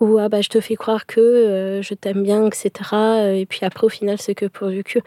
où 0.00 0.18
ah 0.18 0.28
bah, 0.28 0.40
je 0.40 0.48
te 0.48 0.60
fais 0.60 0.76
croire 0.76 1.06
que 1.06 1.20
euh, 1.20 1.82
je 1.82 1.94
t'aime 1.94 2.22
bien, 2.22 2.46
etc. 2.46 2.70
Et 3.34 3.46
puis 3.46 3.60
après 3.62 3.86
au 3.86 3.90
final 3.90 4.18
c'est 4.18 4.34
que 4.34 4.46
pour 4.46 4.68
du 4.68 4.84
cul. 4.84 5.00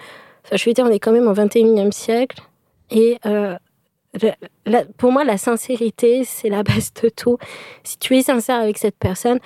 Enfin, 0.46 0.56
je 0.56 0.66
veux 0.66 0.74
dire, 0.74 0.86
on 0.86 0.92
est 0.92 1.00
quand 1.00 1.12
même 1.12 1.28
au 1.28 1.34
21e 1.34 1.92
siècle 1.92 2.42
et 2.92 3.20
euh, 3.26 3.56
pour 4.98 5.12
moi, 5.12 5.24
la 5.24 5.38
sincérité, 5.38 6.24
c'est 6.24 6.50
la 6.50 6.64
base 6.64 6.94
de 7.02 7.10
tout. 7.10 7.38
Si 7.84 7.98
tu 7.98 8.18
es 8.18 8.24
sincère 8.24 8.60
avec 8.60 8.78
cette 8.78 8.98
personne, 8.98 9.40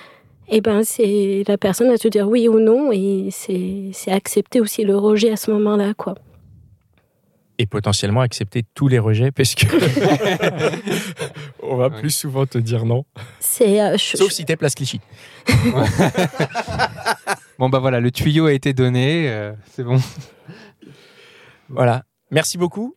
eh 0.48 0.60
ben, 0.60 0.82
c'est 0.84 1.42
la 1.46 1.58
personne 1.58 1.88
va 1.88 1.98
te 1.98 2.08
dire 2.08 2.28
oui 2.28 2.48
ou 2.48 2.58
non, 2.58 2.90
et 2.92 3.28
c'est 3.30 4.10
accepter 4.10 4.60
aussi 4.60 4.84
le 4.84 4.96
rejet 4.96 5.30
à 5.30 5.36
ce 5.36 5.50
moment-là, 5.50 5.94
quoi. 5.94 6.14
Et 7.58 7.66
potentiellement 7.66 8.20
accepter 8.20 8.64
tous 8.74 8.88
les 8.88 8.98
rejets 8.98 9.30
parce 9.30 9.54
que 9.54 9.64
on 11.62 11.76
va 11.76 11.88
Ouais. 11.88 12.00
plus 12.00 12.10
souvent 12.10 12.46
te 12.46 12.58
dire 12.58 12.84
non. 12.84 13.04
C'est 13.38 13.80
euh, 13.80 13.96
je- 13.96 14.16
Sauf 14.16 14.30
je- 14.30 14.34
si 14.34 14.44
t'es 14.44 14.56
place 14.56 14.74
Clichy. 14.74 15.00
Bon, 17.58 17.68
bah 17.68 17.78
voilà, 17.78 18.00
le 18.00 18.10
tuyau 18.10 18.46
a 18.46 18.52
été 18.52 18.72
donné. 18.72 19.28
euh, 19.28 19.52
c'est 19.70 19.84
bon. 19.84 20.00
Voilà. 21.68 22.02
Merci 22.32 22.58
beaucoup. 22.58 22.96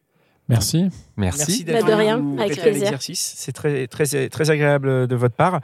Merci. 0.50 0.86
Merci. 1.18 1.64
d'être 1.66 1.86
Bah, 1.86 1.92
de 1.92 1.98
rien, 1.98 2.18
venu 2.18 2.40
avec 2.40 2.64
l'exercice. 2.64 3.34
C'est 3.38 3.52
très, 3.52 3.88
très, 3.88 4.30
très 4.30 4.50
agréable 4.50 5.08
de 5.08 5.16
votre 5.16 5.36
part. 5.36 5.60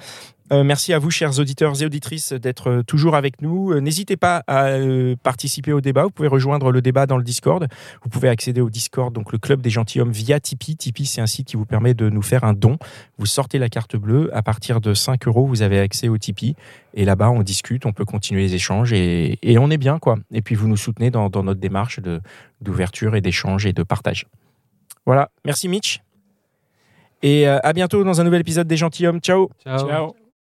Euh, 0.52 0.64
merci 0.64 0.92
à 0.94 1.00
vous, 1.00 1.10
chers 1.10 1.40
auditeurs 1.40 1.82
et 1.82 1.86
auditrices, 1.86 2.34
d'être 2.34 2.70
euh, 2.70 2.84
toujours 2.84 3.16
avec 3.16 3.42
nous. 3.42 3.72
Euh, 3.72 3.80
N'hésitez 3.80 4.18
pas 4.18 4.44
à 4.46 4.66
euh, 4.66 5.16
participer 5.24 5.72
au 5.72 5.80
débat. 5.80 6.04
Vous 6.04 6.10
pouvez 6.12 6.28
rejoindre 6.28 6.70
le 6.72 6.82
débat 6.82 7.06
dans 7.06 7.16
le 7.18 7.24
Discord. 7.24 7.66
Vous 8.04 8.10
pouvez 8.10 8.28
accéder 8.28 8.60
au 8.60 8.70
Discord, 8.70 9.14
donc 9.16 9.32
le 9.32 9.38
club 9.38 9.62
des 9.62 9.70
gentilshommes, 9.70 10.12
via 10.12 10.40
Tipeee. 10.42 10.76
Tipeee, 10.76 11.06
c'est 11.06 11.22
un 11.22 11.28
site 11.28 11.48
qui 11.48 11.56
vous 11.56 11.66
permet 11.66 11.94
de 11.94 12.10
nous 12.10 12.22
faire 12.22 12.44
un 12.44 12.54
don. 12.54 12.78
Vous 13.18 13.26
sortez 13.26 13.58
la 13.58 13.70
carte 13.70 13.96
bleue. 13.96 14.30
À 14.36 14.44
partir 14.44 14.82
de 14.82 14.94
5 14.94 15.28
euros, 15.28 15.48
vous 15.48 15.62
avez 15.62 15.80
accès 15.80 16.10
au 16.10 16.18
Tipeee. 16.18 16.56
Et 16.94 17.06
là-bas, 17.06 17.30
on 17.30 17.42
discute, 17.42 17.86
on 17.86 17.94
peut 17.94 18.06
continuer 18.06 18.42
les 18.42 18.54
échanges 18.54 18.92
et, 18.92 19.40
et 19.44 19.58
on 19.58 19.70
est 19.72 19.78
bien, 19.78 19.98
quoi. 19.98 20.18
Et 20.34 20.42
puis, 20.42 20.56
vous 20.56 20.68
nous 20.68 20.78
soutenez 20.78 21.10
dans, 21.10 21.30
dans 21.30 21.44
notre 21.44 21.62
démarche 21.62 22.00
de- 22.02 22.20
d'ouverture 22.62 23.16
et 23.16 23.22
d'échange 23.22 23.66
et 23.66 23.72
de 23.74 23.82
partage. 23.84 24.28
Voilà. 25.06 25.30
Merci, 25.46 25.68
Mitch. 25.68 26.02
Et 27.22 27.48
euh, 27.48 27.60
à 27.64 27.74
bientôt 27.74 28.04
dans 28.04 28.20
un 28.20 28.24
nouvel 28.24 28.42
épisode 28.42 28.68
des 28.68 28.78
gentilshommes. 28.78 29.22
Ciao. 29.22 29.50
Ciao. 29.64 29.88
Ciao. 29.88 30.16